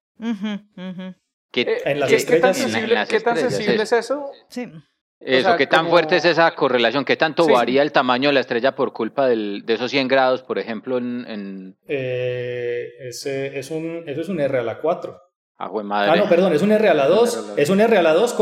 [1.53, 4.31] ¿Qué, en las estrellas, ¿qué tan sensible es eso?
[4.49, 4.73] Sí.
[5.21, 7.05] Eso, ¿qué tan fuerte es esa correlación?
[7.05, 10.43] ¿Qué tanto varía el tamaño de la estrella por culpa del, de esos 100 grados,
[10.43, 11.77] por ejemplo, en...?
[11.89, 15.21] Eh, ese, es un, eso es un R a la 4.
[15.59, 16.13] Ah, madre.
[16.13, 17.55] Ah, no, perdón, es un R a la 2.
[17.57, 18.37] Es un R a la 2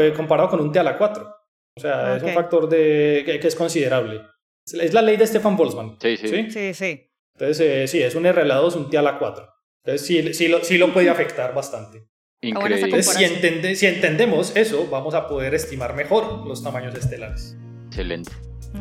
[0.00, 1.36] eh, comparado con un T a la 4.
[1.76, 4.22] O sea, es un factor de, que es considerable.
[4.66, 5.96] Es la ley de Stefan Boltzmann.
[6.00, 6.50] Sí, sí.
[6.50, 7.10] Sí, sí.
[7.34, 9.48] Entonces, eh, sí, es un R a la 2, un T a la 4.
[9.84, 12.06] Entonces, sí, sí, lo, sí lo puede afectar bastante.
[12.40, 13.02] Increíble.
[13.02, 17.56] si, si, entendemos eso, vamos a poder estimar mejor los tamaños estelares.
[17.86, 18.32] Excelente.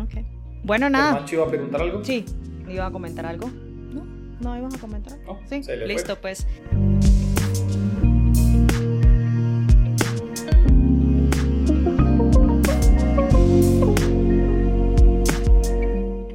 [0.03, 0.25] Okay.
[0.63, 1.13] Bueno, nada.
[1.13, 2.03] ¿Mancho iba a preguntar algo?
[2.03, 2.25] Sí,
[2.67, 3.47] iba a comentar algo.
[3.49, 4.03] No,
[4.39, 5.17] no ibas a comentar.
[5.25, 6.47] No, sí, listo, pues.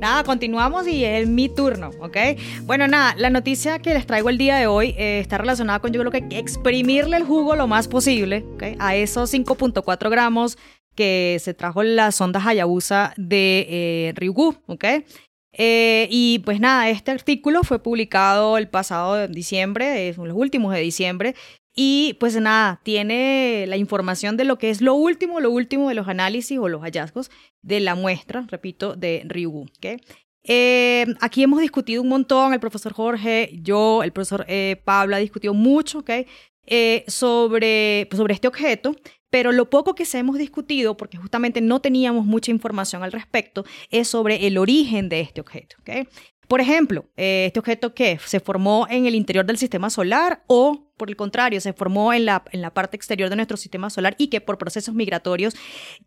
[0.01, 2.17] Nada, continuamos y es mi turno, ¿ok?
[2.65, 5.93] Bueno, nada, la noticia que les traigo el día de hoy eh, está relacionada con
[5.93, 8.65] yo creo que exprimirle el jugo lo más posible, ¿ok?
[8.79, 10.59] A esos 5.4 gramos
[10.95, 14.85] que se trajo la sonda Hayabusa de eh, Ryugu, ¿ok?
[15.59, 20.81] Eh, y pues nada, este artículo fue publicado el pasado diciembre, es los últimos de
[20.81, 21.35] diciembre,
[21.79, 25.95] y pues nada, tiene la información de lo que es lo último, lo último de
[25.95, 29.67] los análisis o los hallazgos de la muestra, repito, de Ryugu.
[30.43, 35.19] Eh, aquí hemos discutido un montón, el profesor Jorge, yo, el profesor eh, Pablo ha
[35.19, 36.03] discutido mucho
[36.67, 38.97] eh, sobre, sobre este objeto,
[39.29, 43.67] pero lo poco que se hemos discutido, porque justamente no teníamos mucha información al respecto,
[43.91, 45.77] es sobre el origen de este objeto.
[46.49, 51.11] Por ejemplo, este objeto que se formó en el interior del sistema solar o, por
[51.11, 54.29] el contrario, se formó en la, en la parte exterior de nuestro sistema solar y
[54.29, 55.55] que por procesos migratorios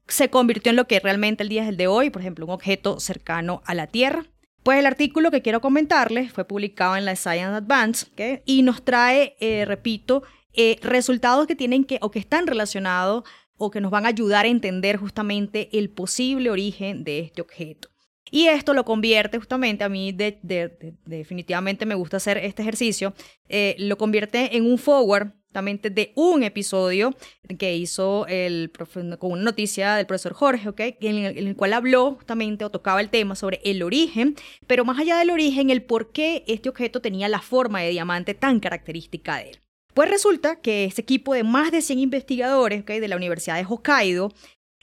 [0.08, 2.52] se convirtió en lo que realmente el día es el de hoy, por ejemplo, un
[2.52, 4.26] objeto cercano a la Tierra.
[4.64, 8.08] Pues el artículo que quiero comentarles fue publicado en la Science Advance
[8.46, 10.24] y nos trae, eh, repito,
[10.54, 13.24] eh, resultados que tienen que o que están relacionados
[13.58, 17.90] o que nos van a ayudar a entender justamente el posible origen de este objeto.
[18.32, 23.14] Y esto lo convierte justamente, a mí definitivamente me gusta hacer este ejercicio,
[23.48, 27.16] eh, lo convierte en un forward justamente de un episodio
[27.58, 28.72] que hizo el
[29.18, 30.70] con una noticia del profesor Jorge,
[31.02, 34.36] el, en el cual habló justamente o tocaba el tema sobre el origen,
[34.68, 38.36] pero más allá del origen, el por qué este objeto tenía la forma de diamante
[38.36, 39.60] tan característica de él.
[39.96, 43.00] Pues resulta que ese equipo de más de 100 investigadores ¿okay?
[43.00, 44.32] de la Universidad de Hokkaido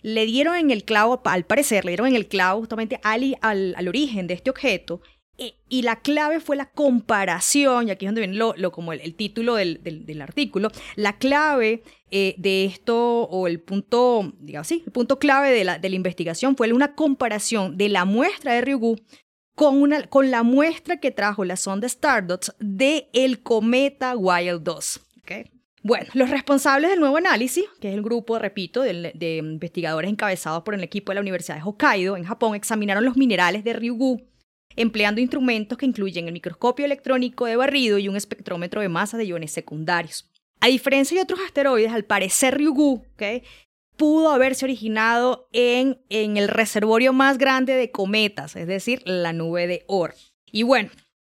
[0.03, 3.89] le dieron en el clavo, al parecer, le dieron en el clavo justamente al, al,
[3.89, 5.01] origen de este objeto.
[5.69, 9.57] Y, la clave fue la comparación, y aquí es donde viene lo, como el, título
[9.57, 15.19] del, del, artículo, la clave eh, de esto, o el punto, digamos así, el punto
[15.19, 18.97] clave de la, de la investigación fue una comparación de la muestra de Ryugu
[19.57, 25.01] con, una, con la muestra que trajo la sonda Stardust de el cometa Wild 2.
[25.87, 30.75] Bueno, los responsables del nuevo análisis, que es el grupo, repito, de, investigadores encabezados por
[30.75, 34.21] el equipo de la Universidad de Hokkaido en Japón, examinaron los minerales de Ryugu
[34.75, 39.27] empleando instrumentos que incluyen el microscopio electrónico de barrido y un espectrómetro de masa de
[39.27, 40.29] iones secundarios.
[40.61, 43.07] A diferencia de otros asteroides, al parecer Ryugu
[43.97, 49.69] pudo haberse originado en, en el reservorio más grande de cometas, es decir, la nube
[49.69, 50.17] de Oort.
[50.51, 50.91] Y bueno,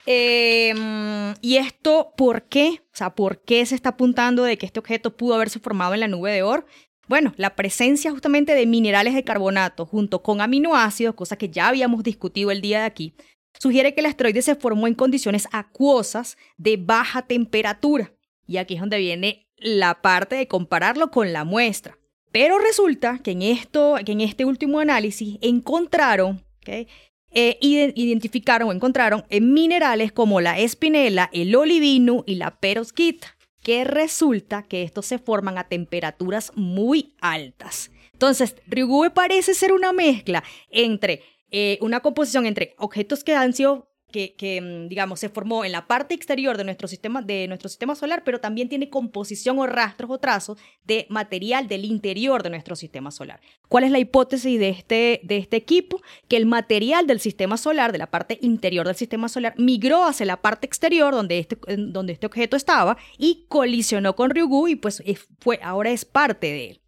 [0.06, 2.80] Em, ¿Y esto por qué?
[2.92, 6.00] O sea, ¿por qué se está apuntando de que este objeto pudo haberse formado en
[6.00, 6.66] la nube de Oort?
[7.08, 12.02] Bueno, la presencia justamente de minerales de carbonato junto con aminoácidos, cosa que ya habíamos
[12.02, 13.14] discutido el día de aquí,
[13.58, 18.12] sugiere que el asteroide se formó en condiciones acuosas de baja temperatura.
[18.46, 21.98] Y aquí es donde viene la parte de compararlo con la muestra.
[22.32, 26.88] Pero resulta que en, esto, que en este último análisis encontraron ¿okay?
[27.34, 33.84] Eh, identificaron o encontraron en minerales como la espinela, el olivino y la perovskita, que
[33.84, 37.90] resulta que estos se forman a temperaturas muy altas.
[38.12, 43.91] Entonces, Ryugu parece ser una mezcla entre eh, una composición entre objetos que han sido
[44.12, 47.96] que, mm, digamos, se formó en la parte exterior de nuestro, sistema, de nuestro sistema
[47.96, 52.76] solar, pero también tiene composición o rastros o trazos de material del interior de nuestro
[52.76, 53.40] sistema solar.
[53.68, 56.00] ¿Cuál es la hipótesis de este, de este equipo?
[56.28, 60.26] Que el material del sistema solar, de la parte interior del sistema solar, migró hacia
[60.26, 65.02] la parte exterior donde este, donde este objeto estaba y colisionó con Ryugu y pues
[65.40, 66.80] fue, ahora es parte de él.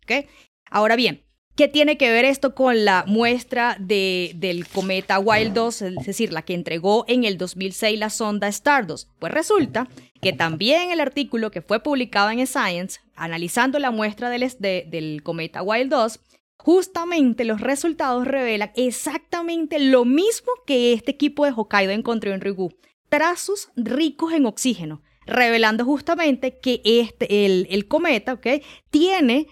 [0.70, 1.24] Ahora bien,
[1.56, 6.32] ¿Qué tiene que ver esto con la muestra de, del cometa Wild 2, es decir,
[6.32, 9.08] la que entregó en el 2006 la sonda Stardust?
[9.20, 9.86] Pues resulta
[10.20, 15.62] que también el artículo que fue publicado en Science, analizando la muestra del, del cometa
[15.62, 16.20] Wild 2,
[16.56, 22.74] justamente los resultados revelan exactamente lo mismo que este equipo de Hokkaido encontró en Ryugu.
[23.08, 28.62] Trazos ricos en oxígeno, revelando justamente que este, el, el cometa ¿okay?
[28.90, 29.48] tiene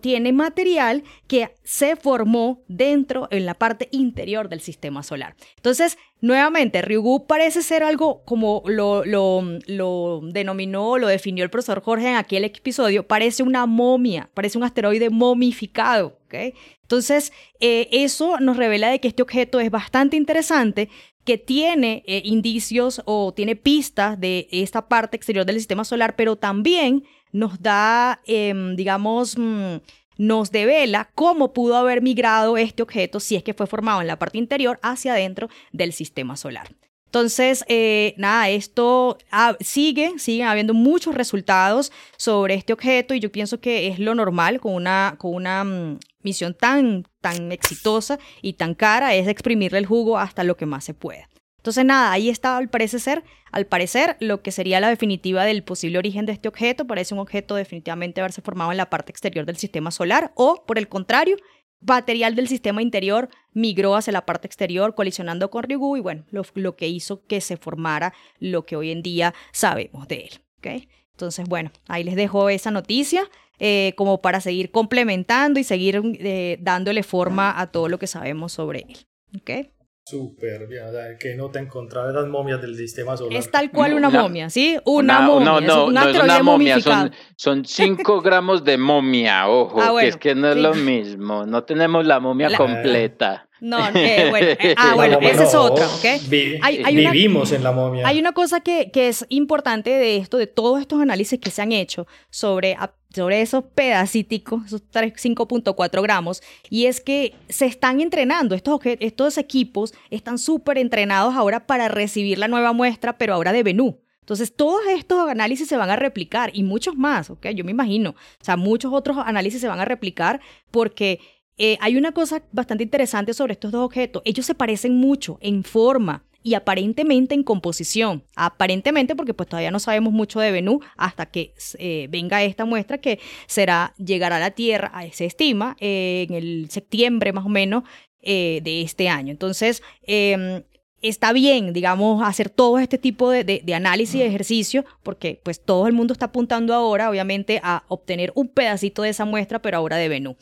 [0.00, 5.36] tiene material que se formó dentro, en la parte interior del sistema solar.
[5.56, 11.82] Entonces, nuevamente, Ryugu parece ser algo como lo, lo, lo denominó, lo definió el profesor
[11.82, 16.18] Jorge en aquel episodio, parece una momia, parece un asteroide momificado.
[16.26, 16.54] ¿okay?
[16.82, 20.88] Entonces, eh, eso nos revela de que este objeto es bastante interesante
[21.24, 26.36] que tiene eh, indicios o tiene pistas de esta parte exterior del sistema solar, pero
[26.36, 29.76] también nos da, em, digamos, mm,
[30.18, 34.18] nos devela cómo pudo haber migrado este objeto si es que fue formado en la
[34.18, 36.74] parte interior hacia adentro del sistema solar.
[37.06, 43.32] Entonces, eh, nada, esto ah, sigue, siguen habiendo muchos resultados sobre este objeto y yo
[43.32, 48.54] pienso que es lo normal con una, con una mm, misión tan, tan exitosa y
[48.54, 51.28] tan cara, es exprimirle el jugo hasta lo que más se pueda.
[51.58, 55.98] Entonces, nada, ahí está al parecer, al parecer, lo que sería la definitiva del posible
[55.98, 56.86] origen de este objeto.
[56.86, 60.78] Parece un objeto definitivamente haberse formado en la parte exterior del sistema solar o, por
[60.78, 61.36] el contrario,
[61.80, 66.76] material del sistema interior migró hacia la parte exterior colisionando con Ryugu y bueno, lo,
[66.76, 70.40] que hizo que se formara lo que hoy en día sabemos de él.
[70.58, 70.88] ¿okay?
[71.12, 73.28] Entonces, bueno, ahí les dejo esa noticia
[73.60, 78.52] eh, como para seguir complementando y seguir eh, dándole forma a todo lo que sabemos
[78.52, 78.96] sobre él.
[79.40, 79.70] ¿okay?
[80.06, 83.38] Súper bien, o sea, que no te encontrabas las momias del sistema solar.
[83.38, 84.78] Es tal cual una, momia, ¿sí?
[84.84, 85.44] Una, momia.
[85.44, 89.94] No, no, es no es una momia, son, son 5 gramos de momia, ojo, ah,
[90.00, 93.49] que es que no es lo mismo, no tenemos la momia completa.
[93.60, 96.04] No, eh, bueno, eh, ah, bueno, ese es otro, ¿ok?
[96.28, 98.06] Vi, hay, hay vivimos en la momia.
[98.06, 101.62] Hay una cosa que, que, es importante de esto, de todos estos análisis que se
[101.62, 102.76] han hecho sobre,
[103.14, 109.94] sobre esos pedacíticos, esos 5.4 gramos, y es que se están entrenando, estos, estos equipos
[110.10, 114.00] están súper entrenados ahora para recibir la nueva muestra, pero ahora de Benú.
[114.20, 117.48] Entonces, todos estos análisis se van a replicar y muchos más, ¿ok?
[117.48, 118.10] Yo me imagino.
[118.10, 120.40] O sea, muchos otros análisis se van a replicar
[120.70, 121.18] porque
[121.62, 124.22] eh, hay una cosa bastante interesante sobre estos dos objetos.
[124.24, 128.24] Ellos se parecen mucho en forma y aparentemente en composición.
[128.34, 132.96] Aparentemente porque pues todavía no sabemos mucho de Venus hasta que eh, venga esta muestra
[132.96, 137.84] que será llegar a la Tierra, se estima, eh, en el septiembre más o menos
[138.22, 139.30] de este año.
[139.30, 140.62] Entonces, em,
[141.02, 145.86] está bien, digamos, hacer todo este tipo de, de, análisis y ejercicio, porque pues todo
[145.86, 149.96] el mundo está apuntando ahora, obviamente, a obtener un pedacito de esa muestra, pero ahora
[149.96, 150.36] de Venus.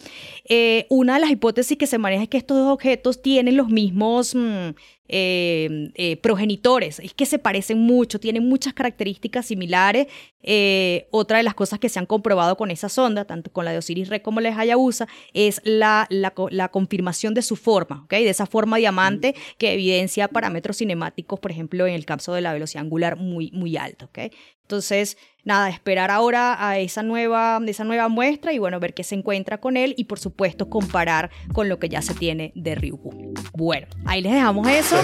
[0.48, 3.68] Eh, una de las hipótesis que se maneja es que estos dos objetos tienen los
[3.68, 4.34] mismos...
[4.34, 4.70] Mm,
[5.08, 7.00] eh, eh, progenitores.
[7.00, 10.06] Es que se parecen mucho, tienen muchas características similares.
[10.42, 13.72] Eh, otra de las cosas que se han comprobado con esa sonda, tanto con la
[13.72, 18.22] de Osiris Rex como la de Hayabusa, es la, la, confirmación de su forma, ¿okay?
[18.22, 22.52] de esa forma diamante que evidencia parámetros cinemáticos, por ejemplo, en el caso de la
[22.52, 24.04] velocidad angular muy, muy alta.
[24.04, 24.30] ¿okay?
[24.68, 29.14] Entonces, nada, esperar ahora a esa nueva, esa nueva muestra y bueno, ver qué se
[29.14, 33.32] encuentra con él y por supuesto comparar con lo que ya se tiene de Ryugu.
[33.54, 34.98] Bueno, ahí les dejamos eso.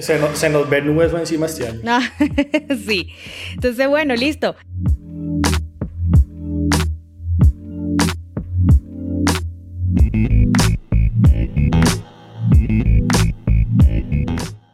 [0.00, 1.80] Se, nos, ve nubes encima este año.
[1.88, 2.08] Ah,
[2.86, 3.08] sí.
[3.52, 4.54] Entonces, bueno, listo.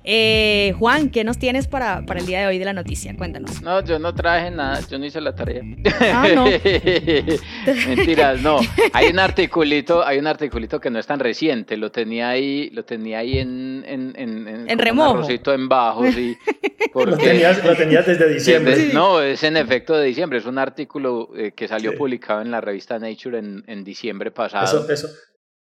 [0.09, 3.15] Eh, Juan, ¿qué nos tienes para, para, el día de hoy de la noticia?
[3.17, 3.63] Cuéntanos.
[3.63, 5.63] No, yo no traje nada, yo no hice la tarea.
[6.13, 6.45] Ah, no.
[7.89, 8.59] Mentiras, no.
[8.93, 12.85] Hay un articulito, hay un articulito que no es tan reciente, lo tenía ahí, lo
[12.85, 15.27] tenía ahí en en, en, en remojo.
[15.29, 16.37] en bajo, sí.
[16.95, 18.91] lo, tenías, lo tenías desde diciembre.
[18.93, 22.61] No, es en efecto de diciembre, es un artículo eh, que salió publicado en la
[22.61, 24.65] revista Nature en, en diciembre pasado.
[24.65, 25.09] Eso, eso,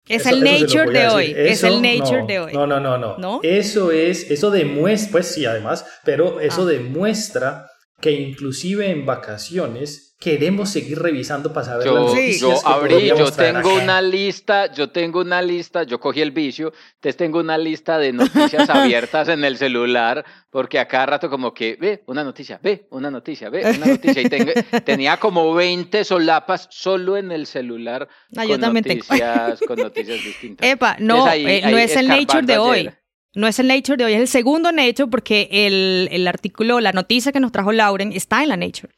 [0.08, 1.34] es el nature de hoy.
[1.36, 2.54] es el nature de hoy.
[2.54, 6.66] No, no, no, no, Eso es, eso demuestra, pues sí, además, pero eso ah.
[6.66, 13.32] demuestra que inclusive en vacaciones queremos seguir revisando para saber yo, las Yo abrí, yo
[13.32, 17.98] tengo una lista, yo tengo una lista, yo cogí el vicio, entonces tengo una lista
[17.98, 22.60] de noticias abiertas en el celular, porque a cada rato como que, ve, una noticia,
[22.64, 24.30] ve, una noticia, ve, una noticia, y
[24.86, 30.68] tenía como 20 solapas solo en el celular ah, con, noticias, con noticias distintas.
[30.68, 32.90] Epa, no, eh, no es el nature de hoy.
[33.36, 36.94] No es el Nature de hoy, es el segundo Nature porque el, el artículo, la
[36.94, 38.94] noticia que nos trajo Lauren está en la Nature.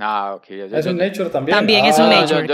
[0.00, 0.50] Ah, ok.
[0.50, 1.56] es un Nature también.
[1.56, 2.46] También es un Nature.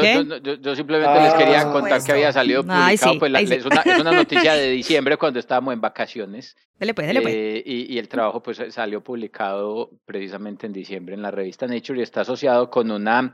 [0.61, 3.19] Yo, simplemente les quería ah, contar que había salido publicado.
[3.19, 6.57] pues, es, una, es, una, noticia de diciembre cuando estábamos en vacaciones.
[6.79, 7.35] Dele pues, dele pues.
[7.35, 12.01] Eh, y, y, el trabajo pues salió publicado precisamente en diciembre en la revista Nature
[12.01, 13.33] y está asociado con una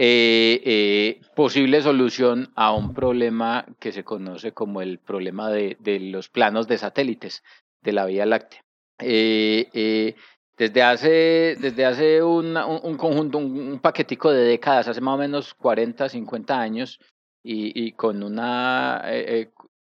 [0.00, 5.98] eh, eh, posible solución a un problema que se conoce como el problema de, de
[5.98, 7.42] los planos de satélites
[7.82, 8.64] de la Vía Láctea.
[9.00, 10.14] Eh, eh
[10.56, 15.54] desde hace, desde hace un, un, conjunto, un, paquetico de décadas, hace más o menos
[15.54, 16.98] 40, 50 años,
[17.44, 19.50] y, y con una, eh,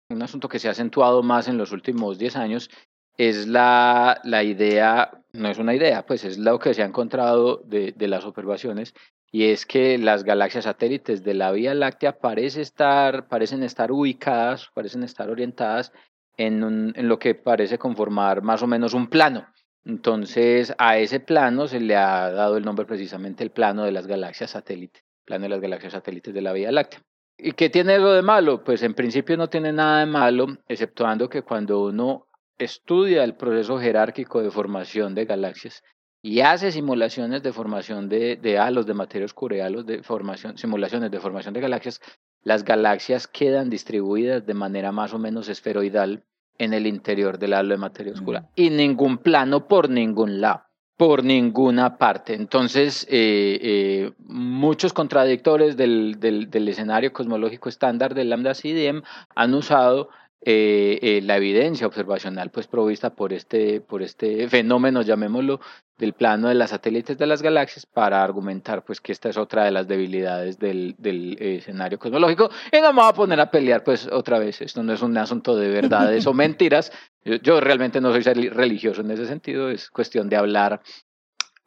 [0.09, 2.71] un asunto que se ha acentuado más en los últimos 10 años,
[3.17, 7.63] es la, la idea, no es una idea, pues es lo que se ha encontrado
[7.65, 8.93] de, de las observaciones,
[9.31, 15.03] y es que las galaxias satélites de la Vía Láctea estar, parecen estar ubicadas, parecen
[15.03, 15.93] estar orientadas
[16.37, 19.47] en, un, lo que parece conformar más o menos un plano.
[19.85, 24.07] Entonces, a ese plano se le ha dado el nombre precisamente el plano de las
[24.07, 27.03] galaxias satélites, plano de las galaxias satélites de la Vía Láctea.
[27.39, 28.65] ¿Y qué tiene lo de malo?
[28.65, 32.27] Pues en principio no tiene nada de malo, exceptuando que cuando uno
[32.59, 35.83] estudia el proceso jerárquico de formación de galaxias,
[36.27, 41.21] y hace simulaciones de formación de, de halos, de materia oscura, de formación, simulaciones de
[41.21, 42.01] formación de galaxias,
[42.43, 46.25] las galaxias quedan distribuidas de manera más o menos esferoidal
[46.59, 48.45] en el interior del halo de materia oscura mm.
[48.57, 50.65] y ningún plano por ningún lado,
[50.97, 52.35] por ninguna parte.
[52.35, 59.05] Entonces, eh, eh, muchos contradictores del, del, del, escenario cosmológico estándar del lambda CDM
[59.37, 60.09] han usado
[60.49, 65.59] eh, eh, la evidencia observacional pues provista por este, por este fenómeno, llamémoslo,
[65.99, 69.65] del plano de las satélites de las galaxias para argumentar pues que esta es otra
[69.65, 72.49] de las debilidades del, del escenario cosmológico.
[72.71, 75.19] Y no me voy a poner a pelear pues otra vez, esto no es un
[75.19, 76.93] asunto de verdades o mentiras,
[77.25, 80.81] yo, yo realmente no soy religioso en ese sentido, es cuestión de hablar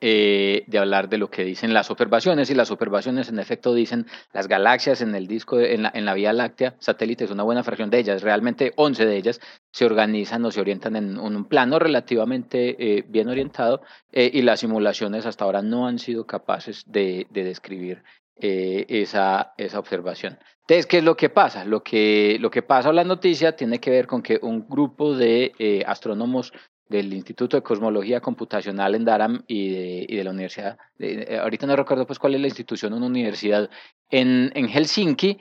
[0.02, 4.06] eh, de hablar de lo que dicen las observaciones y las observaciones en efecto dicen
[4.32, 7.90] las galaxias en el disco, en la, en la Vía Láctea, satélites, una buena fracción
[7.90, 9.42] de ellas, realmente 11 de ellas
[9.72, 13.82] se organizan o se orientan en, un plano relativamente eh, bien orientado
[14.14, 18.02] eh, y las simulaciones hasta ahora no han sido capaces de, de describir
[18.42, 20.40] esa, esa observación.
[20.62, 21.66] Entonces, ¿qué es lo que pasa?
[21.66, 25.14] Lo que, lo que pasa en la noticia tiene que ver con que un grupo
[25.14, 26.54] de astrónomos
[26.90, 31.76] del Instituto de Cosmología Computacional en Durham y de, de la universidad, eh, ahorita no
[31.76, 33.70] recuerdo pues cuál es la institución, una universidad
[34.10, 35.38] en, en Helsinki,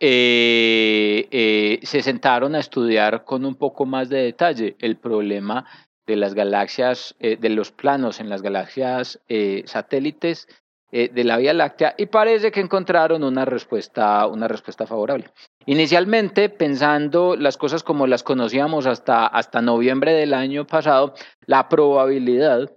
[0.00, 5.66] eh, eh, se sentaron a estudiar con un poco más de detalle el problema
[6.06, 9.18] de las galaxias, de los planos en las galaxias
[9.64, 10.46] satélites
[10.92, 15.32] de la Vía Láctea y parece que encontraron una respuesta, una respuesta favorable.
[15.66, 21.14] Inicialmente, pensando las cosas como las conocíamos hasta, hasta noviembre del año pasado,
[21.44, 22.70] la probabilidad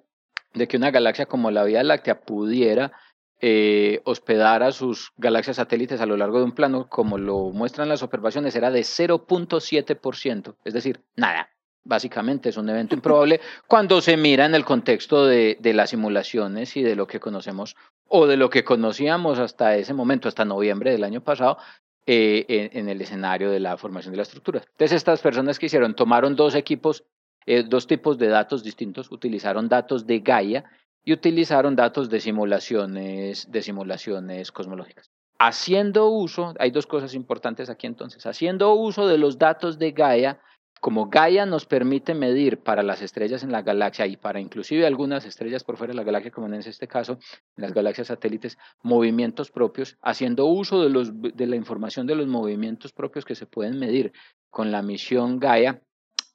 [0.55, 2.91] de que una galaxia como la Vía Láctea pudiera
[3.41, 7.89] eh, hospedar a sus galaxias satélites a lo largo de un plano, como lo muestran
[7.89, 11.49] las observaciones, era de 0.7%, es decir, nada.
[11.83, 16.75] Básicamente es un evento improbable cuando se mira en el contexto de, de las simulaciones
[16.75, 17.75] y de lo que conocemos
[18.07, 21.59] o de lo que conocíamos hasta ese momento, hasta noviembre del año pasado,
[22.11, 24.63] eh, en, el escenario de la formación de la estructura.
[24.67, 27.03] Entonces, estas personas que hicieron, tomaron dos equipos,
[27.45, 30.65] eh, dos tipos de datos distintos, utilizaron datos de Gaia
[31.03, 35.11] y utilizaron datos de simulaciones, de simulaciones cosmológicas.
[35.37, 40.41] Haciendo uso, hay dos cosas importantes aquí entonces, haciendo uso de los datos de Gaia,
[40.79, 45.25] como Gaia nos permite medir para las estrellas en la galaxia y para inclusive algunas
[45.25, 47.19] estrellas por fuera de la galaxia, como en este caso,
[47.57, 52.27] en las galaxias satélites, movimientos propios, haciendo uso de, los, de la información de los
[52.27, 54.13] movimientos propios que se pueden medir
[54.49, 55.81] con la misión Gaia,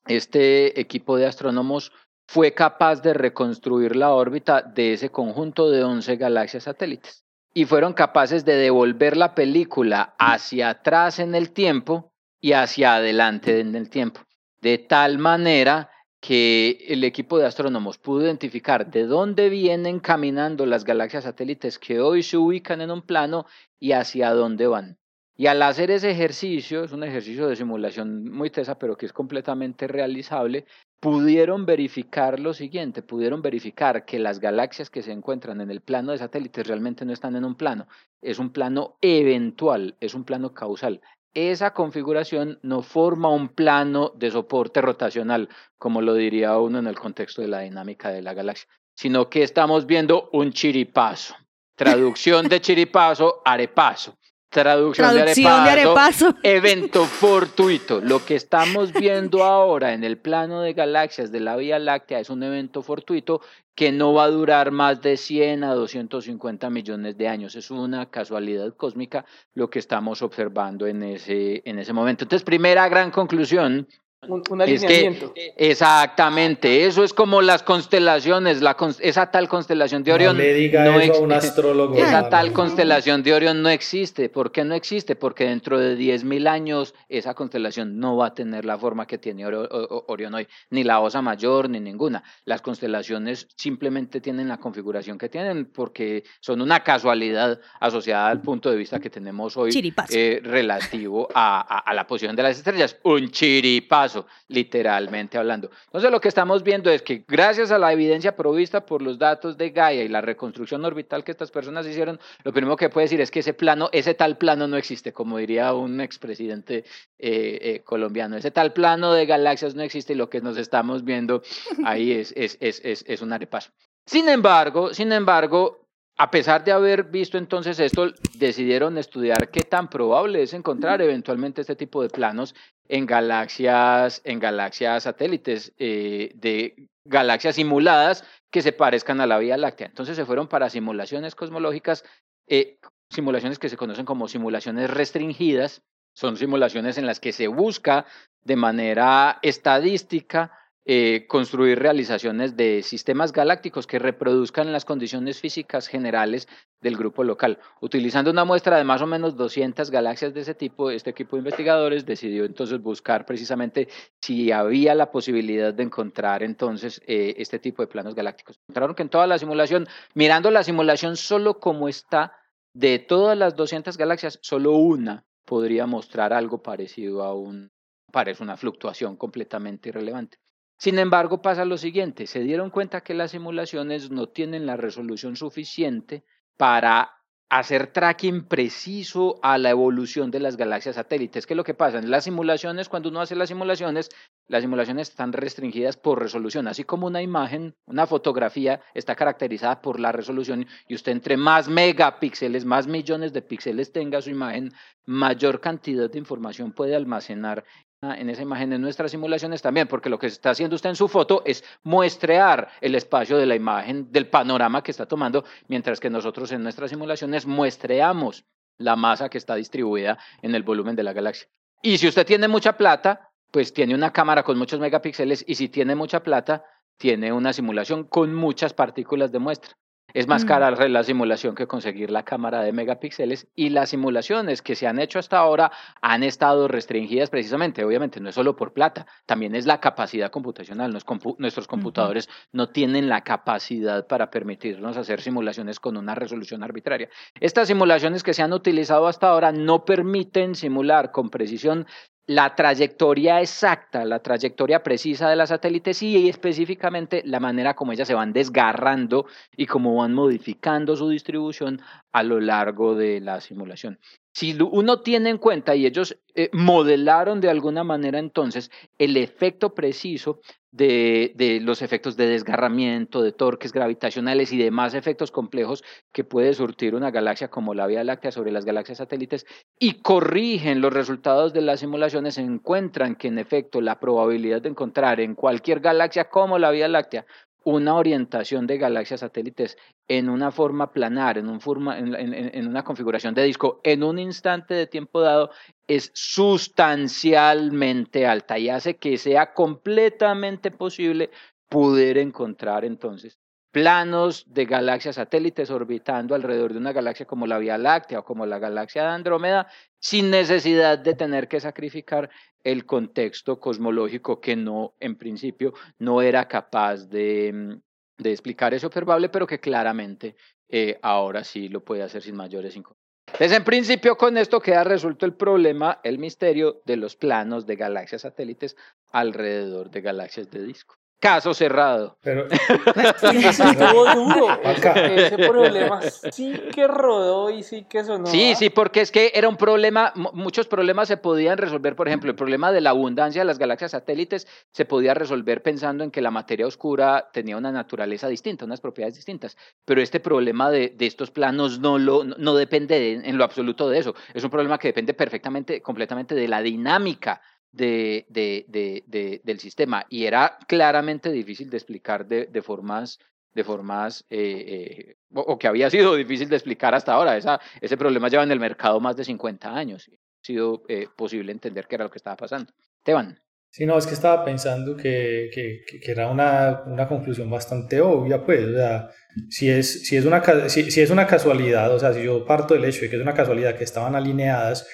[0.07, 1.93] este equipo de astrónomos
[2.27, 7.25] fue capaz de reconstruir la órbita de ese conjunto de 11 galaxias satélites
[7.55, 13.61] y fueron capaces de devolver la película hacia atrás en el tiempo y hacia adelante
[13.61, 14.21] en el tiempo
[14.65, 15.91] de tal manera
[16.21, 22.01] que el equipo de astrónomos pudo identificar de dónde vienen caminando las galaxias satélites que
[22.01, 23.45] hoy se ubican en un plano
[23.79, 24.97] y hacia dónde van.
[25.37, 29.13] Y al hacer ese ejercicio, es un ejercicio de simulación muy tesa, pero que es
[29.13, 30.65] completamente realizable,
[30.99, 36.13] pudieron verificar lo siguiente, pudieron verificar que las galaxias que se encuentran en el plano
[36.13, 37.87] de satélites realmente no están en un plano,
[38.23, 41.03] es un plano eventual, es un plano causal
[41.35, 46.99] esa configuración no forma un plano de soporte rotacional, como lo diría uno en el
[46.99, 51.35] contexto de la dinámica de la galaxia, sino que estamos viendo un chiripazo.
[51.77, 54.17] Traducción de chiripazo, arepazo.
[54.55, 58.01] Traducción, de, arepazo, evento fortuito.
[58.01, 62.31] Lo que estamos viendo ahora en el plano de galaxias de la Vía Láctea es
[62.31, 63.41] un evento fortuito
[63.75, 67.57] que no va a durar más de 100 a 250 millones de años.
[67.57, 69.25] Es una casualidad cósmica
[69.55, 72.23] lo que estamos observando en ese, en ese momento.
[72.23, 73.89] Entonces, primera gran conclusión
[74.29, 75.33] un, alineamiento.
[75.57, 80.37] exactamente, eso es como las constelaciones, la, esa tal constelación de Orión.
[80.37, 81.97] No le diga no eso a un astrólogo.
[81.97, 84.29] Esa tal constelación de Orión no existe.
[84.29, 85.17] ¿Por qué no existe?
[85.17, 89.47] Porque dentro de 10.000 años esa constelación no va a tener la forma que tiene
[89.47, 92.23] Orión hoy, ni la Osa Mayor, ni ninguna.
[92.45, 98.71] Las constelaciones simplemente tienen la configuración que tienen porque son una casualidad asociada al punto
[98.71, 99.71] de vista que tenemos hoy
[100.11, 102.97] eh, relativo a, a la posición de las estrellas.
[103.03, 104.14] Un chiripazo
[104.49, 105.71] literalmente hablando.
[105.87, 109.57] Entonces lo que estamos viendo es que gracias a la evidencia provista por los datos
[109.57, 113.21] de Gaia y la reconstrucción orbital que estas personas hicieron, lo primero que puede decir
[113.21, 116.85] es que ese plano, ese tal plano no existe, como diría un expresidente
[117.19, 118.37] eh, eh, colombiano.
[118.37, 121.43] Ese tal plano de galaxias no existe y lo que nos estamos viendo
[121.85, 123.71] ahí es, un arepaso.
[124.07, 125.85] Sin embargo, sin embargo,
[126.17, 131.61] a pesar de haber visto entonces esto, decidieron estudiar qué tan probable es encontrar eventualmente
[131.61, 132.55] este tipo de planos
[132.89, 139.57] en galaxias, en galaxias satélites eh, de galaxias simuladas que se parezcan a la Vía
[139.57, 139.87] Láctea.
[139.87, 142.05] Entonces se fueron para simulaciones cosmológicas,
[142.47, 142.79] eh,
[143.11, 145.83] simulaciones que se conocen como simulaciones restringidas.
[146.15, 148.07] Son simulaciones en las que se busca
[148.43, 150.53] de manera estadística
[150.87, 156.47] eh, construir realizaciones de sistemas galácticos que reproduzcan las condiciones físicas generales
[156.83, 157.59] del grupo local.
[157.81, 161.41] Utilizando una muestra de más o menos 200 galaxias de ese tipo, este equipo de
[161.41, 163.89] investigadores decidió entonces buscar precisamente
[164.21, 168.61] si había la posibilidad de encontrar entonces eh, este tipo de planos galácticos.
[168.69, 172.37] Encontraron que en toda la simulación, mirando la simulación solo como está,
[172.75, 177.71] de todas las 200 galaxias, solo una podría mostrar algo parecido a un,
[178.13, 180.44] parece una fluctuación completamente irrelevante.
[180.77, 185.37] Sin embargo, pasa lo siguiente, se dieron cuenta que las simulaciones no tienen la resolución
[185.37, 186.25] suficiente
[186.57, 191.47] para hacer tracking preciso a la evolución de las galaxias satélites.
[191.47, 191.99] ¿Qué es lo que pasa?
[191.99, 194.11] En las simulaciones, cuando uno hace las simulaciones,
[194.49, 200.01] las simulaciones están restringidas por resolución, así como una imagen, una fotografía está caracterizada por
[200.01, 204.73] la resolución y usted entre más megapíxeles, más millones de píxeles tenga su imagen,
[205.07, 207.65] mayor cantidad de información puede almacenar
[208.13, 211.09] en esa imagen en nuestras simulaciones también, porque lo que está haciendo usted en su
[211.09, 216.11] foto es muestrear el espacio de la imagen, del panorama que está tomando, mientras que
[216.11, 218.45] nosotros en nuestras simulaciones muestreamos
[218.79, 221.49] la masa que está distribuida en el volumen de la galaxia.
[221.83, 225.69] Y si usted tiene mucha plata, pues tiene una cámara con muchos megapíxeles y si
[225.69, 226.65] tiene mucha plata,
[226.97, 229.77] tiene una simulación con muchas partículas de muestra.
[230.15, 230.47] Es más mm.
[230.47, 235.01] cara la simulación que conseguir la cámara de megapíxeles y las simulaciones que se han
[235.01, 239.67] hecho hasta ahora han estado restringidas precisamente, obviamente no es solo por plata, también es
[239.67, 240.93] la capacidad computacional.
[241.39, 247.09] nuestros computadores no tienen la capacidad para permitirnos hacer simulaciones con una resolución arbitraria.
[247.41, 251.87] Estas simulaciones que se han utilizado hasta ahora no permiten simular con precisión
[252.27, 258.09] la trayectoria exacta, la trayectoria precisa de las satélites y específicamente la manera como ellas
[258.09, 261.81] se van desgarrando y cómo van modificando su distribución
[262.13, 263.99] a lo largo de la simulación.
[264.33, 269.75] Si uno tiene en cuenta, y ellos eh, modelaron de alguna manera entonces el efecto
[269.75, 270.41] preciso
[270.75, 276.95] de, los efectos de desgarramiento, de torques gravitacionales y demás efectos complejos que puede surtir
[276.97, 279.47] una galaxia como la Vía Láctea sobre las galaxias satélites
[279.79, 285.21] y corrigen los resultados de las simulaciones, encuentran que en efecto la probabilidad de encontrar
[285.21, 287.25] en cualquier galaxia como la Vía Láctea
[287.65, 289.77] una orientación de galaxias satélites
[290.09, 294.87] en una forma planar, en, forma, en, una configuración de disco, en un instante de
[294.87, 295.51] tiempo dado,
[295.89, 301.31] es sustancialmente alta y hace que sea completamente posible
[301.69, 303.39] poder encontrar entonces
[303.75, 308.47] planos de galaxias satélites orbitando alrededor de una galaxia como la Vía Láctea o como
[308.47, 309.67] la galaxia de Andrómeda,
[309.99, 312.31] sin necesidad de tener que sacrificar
[312.63, 319.29] el contexto cosmológico que no, en principio, no era capaz de, mm, explicar ese observable,
[319.29, 320.37] pero que claramente
[320.69, 323.05] eh, ahora sí lo puede hacer sin mayores inconvenientes.
[323.27, 327.75] Entonces, en principio, con esto queda resuelto el problema, el misterio de los planos de
[327.75, 328.77] galaxias satélites
[329.11, 330.95] alrededor de galaxias de disco.
[331.25, 332.19] Caso cerrado.
[332.21, 334.61] Pero estuvo duro.
[334.65, 338.27] Ese, problema sí que rodó y sí que sonó.
[338.27, 338.57] Sí, ¿ah?
[338.57, 341.97] sí, porque es que era un problema, muchos problemas se podían resolver.
[341.97, 346.05] Por ejemplo, el problema de la abundancia de las galaxias satélites se podía resolver pensando
[346.05, 349.57] en que la materia oscura tenía una naturaleza distinta, unas propiedades distintas.
[349.87, 353.99] Pero este problema de, de estos planos no, lo, no depende en lo absoluto de
[353.99, 354.15] eso.
[354.35, 357.41] Es un problema que depende perfectamente, completamente de la dinámica
[357.75, 363.19] de, de, del sistema y era claramente difícil de explicar de, formas,
[363.53, 367.37] de formas eh, eh, o, que había sido difícil de explicar hasta ahora.
[367.37, 370.09] Esa, ese problema lleva en el mercado más de 50 años.
[370.09, 372.73] Ha sido eh, posible entender qué era lo que estaba pasando.
[372.99, 373.41] Esteban.
[373.71, 378.45] Sí, no, es que estaba pensando que, que, que era una, una, conclusión bastante obvia,
[378.45, 379.11] pues, o sea,
[379.51, 382.75] si es, si, es una, si, si, es una casualidad, o sea, si yo parto
[382.75, 384.87] del hecho de que es una casualidad que estaban alineadas,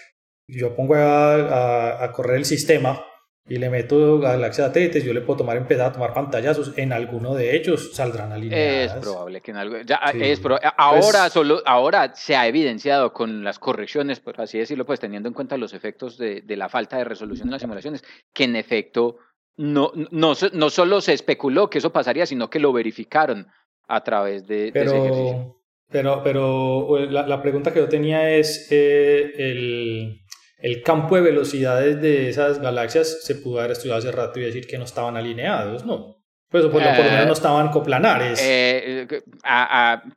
[0.51, 3.05] yo pongo a, a, correr el sistema
[3.47, 7.35] y le meto galaxias satélites, yo le puedo tomar empezar a tomar pantallazos, en alguno
[7.35, 8.97] de ellos saldrán alineadas.
[8.97, 10.41] Es probable que en algo, ya, es
[10.77, 15.29] ahora pues solo, ahora se ha evidenciado con las correcciones, por así decirlo, pues teniendo
[15.29, 18.57] en cuenta los efectos de, de la falta de resolución en las simulaciones, que en
[18.57, 19.17] efecto
[19.57, 23.49] no, no, no solo se especuló que eso pasaría, sino que lo verificaron
[23.89, 25.57] a través de, pero, ese ejercicio.
[25.91, 30.21] Pero, pero la, la, pregunta que yo tenía es eh, el
[30.63, 34.67] el campo de velocidades de esas galaxias se pudo haber estudiado hace rato y decir
[34.67, 36.17] que no estaban alineados, ¿no?
[36.51, 38.41] Pues por, lo menos no estaban coplanares.
[38.43, 39.07] Eh,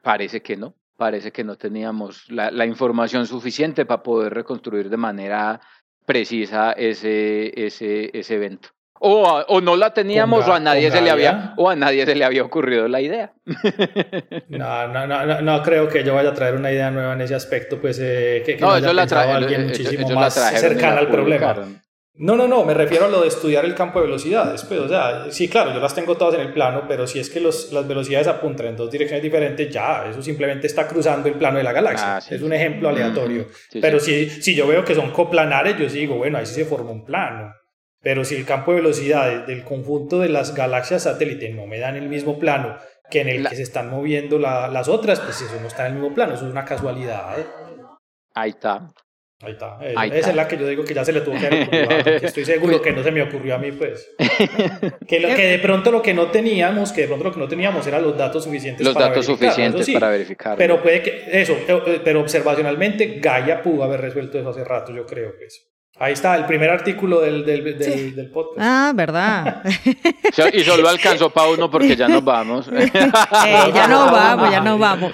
[0.01, 4.97] parece que no, parece que no teníamos la, la, información suficiente para poder reconstruir de
[4.97, 5.61] manera
[6.05, 8.69] precisa ese, ese, ese evento.
[8.99, 12.15] O, o no la teníamos o a nadie se le había o a nadie se
[12.15, 13.33] le había ocurrido la idea.
[14.47, 17.35] No, no, no, no, creo que yo vaya a traer una idea nueva en ese
[17.35, 21.55] aspecto, pues eh, que, que no, haya la traje, alguien muchísimo más cercano al problema.
[22.15, 24.63] No, no, no, me refiero a lo de estudiar el campo de velocidades.
[24.65, 27.27] Pues, o sea, sí, claro, yo las tengo todas en el plano, pero si es
[27.27, 31.35] que los, las velocidades apuntan en dos direcciones diferentes, ya, eso simplemente está cruzando el
[31.35, 32.17] plano de la galaxia.
[32.17, 33.47] Ah, es un ejemplo aleatorio.
[33.81, 36.91] pero si, si yo veo que son coplanares, yo digo, bueno, ahí sí se forma
[36.91, 37.51] un plano.
[38.03, 41.95] Pero si el campo de velocidades del conjunto de las galaxias satélites no me dan
[41.95, 42.77] el mismo plano
[43.09, 45.99] que en el que se están moviendo las otras, pues eso no está en el
[45.99, 47.39] mismo plano, eso es una casualidad.
[47.39, 47.45] ¿eh?
[48.35, 48.89] Ahí está.
[49.41, 49.77] Ahí está.
[49.81, 50.29] Eh, Ahí esa está.
[50.31, 52.91] es la que yo digo que ya se le tuvo que haber estoy seguro que
[52.91, 54.09] no se me ocurrió a mí, pues.
[55.07, 57.47] Que, lo, que de pronto lo que no teníamos, que de pronto lo que no
[57.47, 59.93] teníamos eran los datos suficientes Los para datos verificarlo, suficientes sí.
[59.93, 60.57] para verificar.
[60.57, 65.05] Pero puede que, eso, eh, pero observacionalmente Gaia pudo haber resuelto eso hace rato, yo
[65.05, 65.61] creo que eso.
[65.99, 68.59] Ahí está, el primer artículo del, del, del, del podcast.
[68.61, 69.63] Ah, verdad.
[70.53, 72.67] Y solo alcanzó para uno porque ya nos vamos.
[72.73, 75.11] Eh, ya nos vamos, ya nos vamos.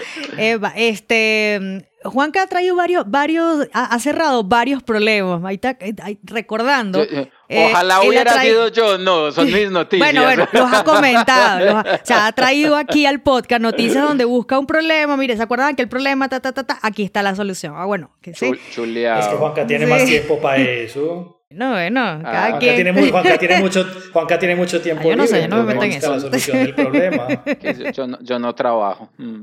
[0.63, 5.41] Va- este, Juanca ha traído varios, varios, ha, ha cerrado varios problemas.
[5.43, 7.01] Ahí está, eh, ahí, recordando.
[7.03, 7.29] Eh,
[7.71, 10.07] Ojalá él ha hubiera traído- sido yo, no, son mis noticias.
[10.13, 11.65] Bueno, bueno, los ha comentado.
[11.65, 15.17] los ha- o sea, ha traído aquí al podcast noticias donde busca un problema.
[15.17, 16.79] Mire, ¿se acuerdan que el problema, ta, ta, ta, ta?
[16.81, 17.73] Aquí está la solución.
[17.75, 18.45] Ah, bueno, que sí.
[18.45, 19.19] Chul- chuleado.
[19.19, 19.91] Es que Juanca tiene Sí.
[19.91, 21.35] más tiempo para eso.
[21.51, 22.75] No, bueno, cada Ah, Juanca quien.
[22.75, 25.55] tiene, muy- Juanca tiene mucho, Juanca tiene mucho tiempo Ah, yo no sé, libre, yo
[25.57, 26.11] no me meto en eso.
[26.13, 27.27] la solución del problema.
[27.43, 29.09] Que yo, no, yo no trabajo.
[29.17, 29.41] Mm.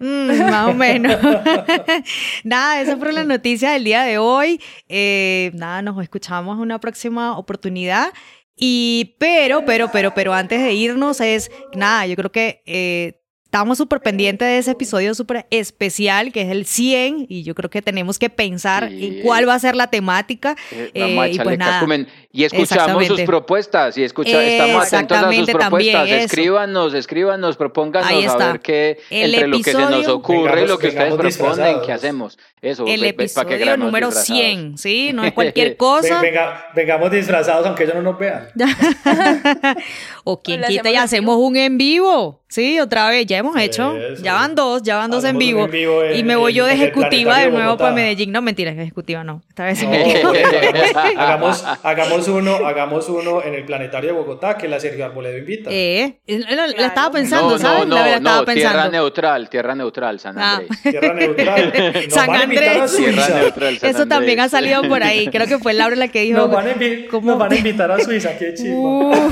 [0.00, 1.16] Mm, más o menos.
[2.44, 4.60] nada, esas fueron las noticias del día de hoy.
[4.88, 8.12] Eh, nada, nos escuchamos en una próxima oportunidad.
[8.56, 13.19] Y, pero, pero, pero, pero antes de irnos es, nada, yo creo que eh,
[13.50, 17.68] estamos súper pendientes de ese episodio súper especial, que es el 100, y yo creo
[17.68, 19.06] que tenemos que pensar Sí.
[19.18, 20.54] en cuál va a ser la temática.
[20.70, 21.84] Eh, Eh, y pues nada.
[22.30, 26.08] Y escuchamos sus propuestas y escucha, estamos atentos a sus propuestas.
[26.08, 30.38] Escríbanos, escríbanos, propónganos Ahí a ver qué El entre lo que se nos episodio- ocurre
[30.38, 31.86] y Vengamos- lo que ustedes proponen, disfrazados.
[31.86, 32.38] ¿qué hacemos?
[32.62, 34.26] Eso, El ve- ve- pa' que episodio grabemos número disfrazados.
[34.44, 35.10] 100, ¿sí?
[35.12, 36.20] No es cualquier cosa.
[36.22, 38.46] venga- vengamos disfrazados aunque ellos no nos vean.
[40.22, 42.39] o quien quita y hacemos un en vivo.
[42.50, 43.96] Sí, otra vez, ya hemos hecho.
[43.96, 44.22] Eso.
[44.24, 45.66] Ya van dos, ya van dos en vivo.
[45.66, 47.84] en vivo en- y me voy yo de ejecutiva de nuevo Bogotá.
[47.84, 48.32] para Medellín.
[48.32, 49.40] No, mentira, ejecutiva no.
[49.48, 49.92] Esta vez sí No,
[50.32, 50.42] me
[51.16, 55.70] hagamos, hagamos uno, hagamos uno en el planetario de Bogotá que la Sergio Arboledo invita.
[55.72, 57.86] Eh, la, la estaba pensando, no, ¿sabes?
[57.86, 58.90] no, la no, verdad estaba no, tierra pensando.
[58.98, 60.56] neutral, tierra neutral, San Ah.
[60.56, 60.82] Andrés.
[60.82, 61.72] Tierra neutral.
[62.04, 62.96] Nos San van a invitar a Andrés.
[62.96, 63.38] Tierra Suiza.
[63.38, 65.28] neutral, San Eso también ha salido por ahí.
[65.28, 66.38] Creo que fue Laura la que dijo.
[66.38, 67.30] Nos van, a invi- ¿Cómo?
[67.30, 68.74] nos van a invitar a Suiza, qué chido.
[68.76, 69.30] Uh.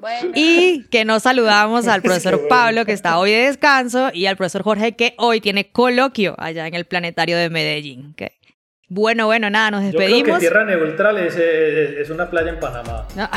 [0.00, 0.53] Bueno, Y
[0.90, 2.48] que nos saludamos al profesor.
[2.48, 6.66] Pablo, que está hoy de descanso, y al profesor Jorge, que hoy tiene coloquio allá
[6.66, 8.14] en el planetario de Medellín.
[8.88, 10.40] Bueno, bueno, nada, nos Yo creo que despedimos.
[10.40, 13.06] Tierra Neutral es, es, es una playa en Panamá.
[13.16, 13.28] No.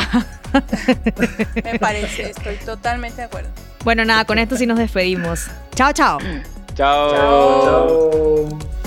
[1.63, 3.49] me parece, estoy totalmente de acuerdo.
[3.83, 5.47] Bueno, nada, con esto sí nos despedimos.
[5.73, 6.19] Chao, chao.
[6.75, 7.11] Chao.
[7.15, 8.86] Chao.